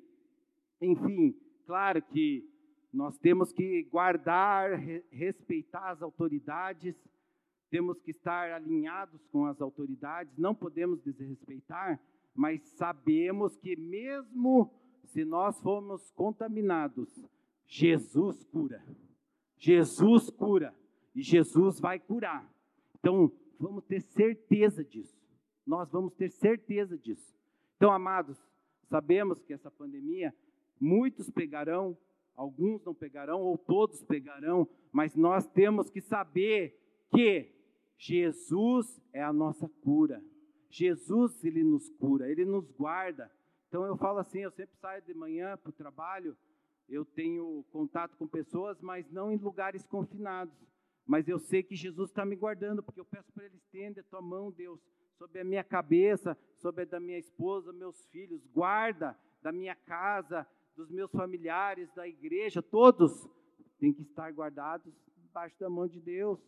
enfim, 0.82 1.36
claro 1.66 2.02
que 2.02 2.48
nós 2.92 3.18
temos 3.18 3.52
que 3.52 3.84
guardar, 3.84 4.80
respeitar 5.12 5.92
as 5.92 6.02
autoridades, 6.02 6.96
temos 7.70 8.00
que 8.00 8.12
estar 8.12 8.52
alinhados 8.52 9.26
com 9.28 9.46
as 9.46 9.62
autoridades, 9.62 10.38
não 10.38 10.56
podemos 10.56 11.02
desrespeitar, 11.02 12.00
mas 12.34 12.62
sabemos 12.78 13.58
que 13.58 13.76
mesmo 13.76 14.72
se 15.04 15.26
nós 15.26 15.60
formos 15.62 16.10
contaminados, 16.12 17.10
Jesus 17.66 18.44
cura. 18.46 18.84
Jesus 19.58 20.30
cura 20.30 20.74
e 21.16 21.22
Jesus 21.22 21.80
vai 21.80 22.00
curar. 22.00 22.48
Então, 23.00 23.32
vamos 23.60 23.84
ter 23.86 24.02
certeza 24.02 24.84
disso. 24.84 25.18
Nós 25.66 25.92
vamos 25.92 26.14
ter 26.14 26.30
certeza 26.30 26.98
disso. 26.98 27.36
Então, 27.76 27.92
amados, 27.92 28.38
sabemos 28.90 29.42
que 29.44 29.54
essa 29.54 29.72
pandemia, 29.72 30.34
muitos 30.80 31.30
pegarão, 31.30 31.98
alguns 32.36 32.84
não 32.84 32.94
pegarão, 32.94 33.42
ou 33.42 33.58
todos 33.58 34.04
pegarão, 34.04 34.68
mas 34.92 35.16
nós 35.16 35.46
temos 35.48 35.90
que 35.90 36.02
saber 36.02 36.80
que 37.12 37.52
Jesus 37.98 39.02
é 39.12 39.24
a 39.24 39.34
nossa 39.34 39.68
cura. 39.82 40.24
Jesus, 40.70 41.44
ele 41.44 41.64
nos 41.64 41.90
cura, 41.90 42.30
ele 42.30 42.46
nos 42.46 42.70
guarda. 42.72 43.32
Então 43.68 43.86
eu 43.86 43.98
falo 43.98 44.20
assim, 44.20 44.40
eu 44.40 44.52
sempre 44.52 44.76
saio 44.78 45.02
de 45.02 45.14
manhã 45.14 45.58
para 45.58 45.70
o 45.70 45.74
trabalho, 45.74 46.38
eu 46.88 47.04
tenho 47.04 47.66
contato 47.72 48.16
com 48.18 48.28
pessoas, 48.28 48.80
mas 48.82 49.10
não 49.12 49.32
em 49.32 49.38
lugares 49.38 49.86
confinados. 49.86 50.56
Mas 51.06 51.28
eu 51.28 51.40
sei 51.40 51.64
que 51.64 51.76
Jesus 51.76 52.10
está 52.10 52.26
me 52.26 52.36
guardando, 52.36 52.84
porque 52.84 53.00
eu 53.00 53.06
peço 53.06 53.32
para 53.32 53.46
Ele 53.46 53.56
estender 53.56 54.04
a 54.04 54.10
tua 54.10 54.22
mão, 54.22 54.52
Deus, 54.52 54.80
sobre 55.18 55.40
a 55.40 55.44
minha 55.44 55.64
cabeça, 55.64 56.38
sobre 56.58 56.84
a 56.84 56.86
da 56.86 57.00
minha 57.00 57.18
esposa, 57.18 57.74
meus 57.74 58.06
filhos, 58.08 58.46
guarda 58.48 59.18
da 59.42 59.52
minha 59.52 59.76
casa, 59.76 60.48
dos 60.76 60.90
meus 60.90 61.12
familiares, 61.12 61.94
da 61.96 62.08
igreja, 62.08 62.62
todos 62.62 63.28
têm 63.80 63.94
que 63.94 64.04
estar 64.04 64.32
guardados 64.32 64.94
debaixo 65.18 65.60
da 65.60 65.70
mão 65.70 65.88
de 65.88 66.00
Deus. 66.00 66.40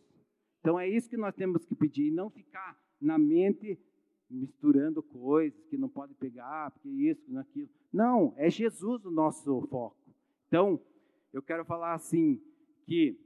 Então 0.60 0.78
é 0.78 0.88
isso 0.88 1.08
que 1.08 1.16
nós 1.16 1.34
temos 1.34 1.64
que 1.64 1.74
pedir, 1.74 2.08
e 2.08 2.10
não 2.10 2.30
ficar 2.30 2.78
na 3.00 3.18
mente 3.18 3.78
misturando 4.28 5.02
coisas 5.02 5.58
que 5.66 5.76
não 5.76 5.88
pode 5.88 6.14
pegar, 6.14 6.70
porque 6.70 6.88
isso, 6.88 7.36
aquilo. 7.38 7.68
Não, 7.92 8.32
é 8.36 8.48
Jesus 8.48 9.04
o 9.04 9.10
nosso 9.10 9.66
foco. 9.68 9.96
Então, 10.46 10.80
eu 11.32 11.42
quero 11.42 11.64
falar 11.64 11.94
assim 11.94 12.40
que 12.86 13.18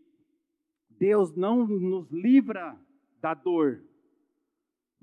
Deus 0.90 1.34
não 1.34 1.66
nos 1.66 2.10
livra 2.10 2.78
da 3.20 3.34
dor, 3.34 3.82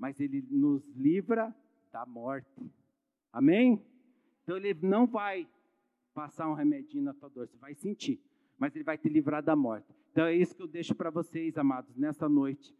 mas 0.02 0.18
ele 0.18 0.44
nos 0.50 0.84
livra 0.96 1.54
da 1.92 2.04
morte. 2.04 2.68
Amém? 3.32 3.80
Então 4.42 4.56
ele 4.56 4.74
não 4.82 5.06
vai 5.06 5.46
passar 6.12 6.50
um 6.50 6.54
remedinho 6.54 7.04
na 7.04 7.14
tua 7.14 7.28
dor, 7.28 7.46
você 7.46 7.56
vai 7.56 7.72
sentir, 7.76 8.20
mas 8.58 8.74
ele 8.74 8.82
vai 8.82 8.98
te 8.98 9.08
livrar 9.08 9.44
da 9.44 9.54
morte. 9.54 9.86
Então 10.10 10.26
é 10.26 10.34
isso 10.34 10.56
que 10.56 10.62
eu 10.62 10.66
deixo 10.66 10.92
para 10.92 11.08
vocês, 11.08 11.56
amados, 11.56 11.96
nessa 11.96 12.28
noite. 12.28 12.74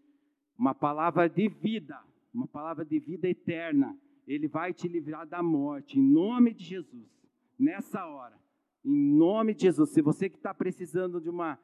Uma 0.58 0.74
palavra 0.74 1.28
de 1.28 1.48
vida, 1.48 1.96
uma 2.34 2.48
palavra 2.48 2.84
de 2.84 2.98
vida 2.98 3.28
eterna. 3.28 3.96
Ele 4.26 4.48
vai 4.48 4.74
te 4.74 4.88
livrar 4.88 5.24
da 5.24 5.44
morte, 5.44 6.00
em 6.00 6.02
nome 6.02 6.52
de 6.52 6.64
Jesus, 6.64 7.08
nessa 7.56 8.04
hora. 8.04 8.36
Em 8.84 9.14
nome 9.14 9.54
de 9.54 9.62
Jesus. 9.62 9.90
Se 9.90 10.02
você 10.02 10.28
que 10.28 10.38
está 10.38 10.52
precisando 10.52 11.20
de 11.20 11.30
uma 11.30 11.56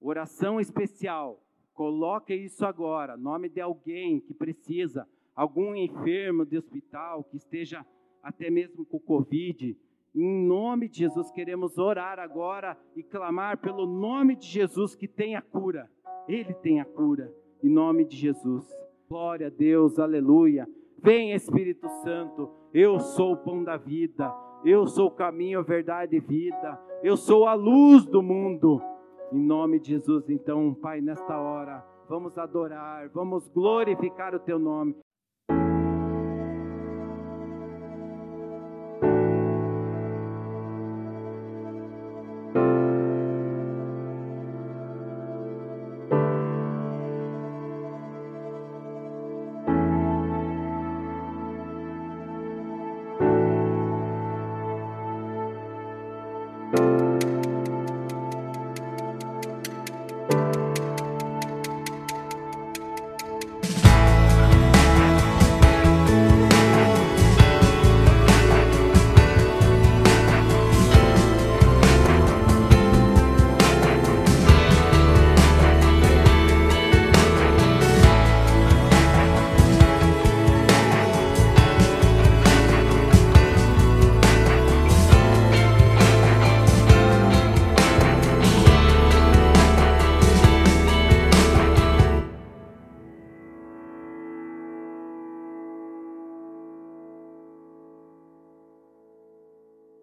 oração 0.00 0.58
especial, 0.58 1.40
coloque 1.74 2.34
isso 2.34 2.64
agora. 2.64 3.16
Nome 3.16 3.48
de 3.48 3.60
alguém 3.60 4.20
que 4.20 4.34
precisa, 4.34 5.08
algum 5.34 5.74
enfermo 5.74 6.44
de 6.44 6.58
hospital 6.58 7.24
que 7.24 7.36
esteja 7.36 7.84
até 8.22 8.50
mesmo 8.50 8.84
com 8.84 8.98
Covid 8.98 9.76
em 10.14 10.44
nome 10.44 10.88
de 10.88 10.98
Jesus, 10.98 11.30
queremos 11.30 11.78
orar 11.78 12.18
agora 12.18 12.76
e 12.96 13.02
clamar 13.02 13.58
pelo 13.58 13.86
nome 13.86 14.34
de 14.34 14.46
Jesus 14.46 14.96
que 14.96 15.06
tem 15.06 15.36
a 15.36 15.42
cura. 15.42 15.88
Ele 16.26 16.52
tem 16.52 16.80
a 16.80 16.84
cura, 16.84 17.32
em 17.62 17.68
nome 17.68 18.04
de 18.04 18.16
Jesus. 18.16 18.66
Glória 19.08 19.46
a 19.46 19.50
Deus, 19.50 20.00
aleluia. 20.00 20.68
Vem 20.98 21.32
Espírito 21.32 21.88
Santo, 22.02 22.50
eu 22.74 22.98
sou 22.98 23.34
o 23.34 23.36
pão 23.36 23.62
da 23.62 23.76
vida, 23.76 24.34
eu 24.64 24.86
sou 24.86 25.06
o 25.06 25.12
caminho, 25.12 25.60
a 25.60 25.62
verdade 25.62 26.16
e 26.16 26.20
vida, 26.20 26.78
eu 27.04 27.16
sou 27.16 27.46
a 27.46 27.54
luz 27.54 28.04
do 28.04 28.20
mundo. 28.20 28.82
Em 29.32 29.38
nome 29.38 29.78
de 29.78 29.90
Jesus, 29.90 30.28
então, 30.28 30.74
Pai, 30.74 31.00
nesta 31.00 31.38
hora, 31.38 31.84
vamos 32.08 32.36
adorar, 32.36 33.08
vamos 33.10 33.48
glorificar 33.48 34.34
o 34.34 34.40
Teu 34.40 34.58
nome. 34.58 34.96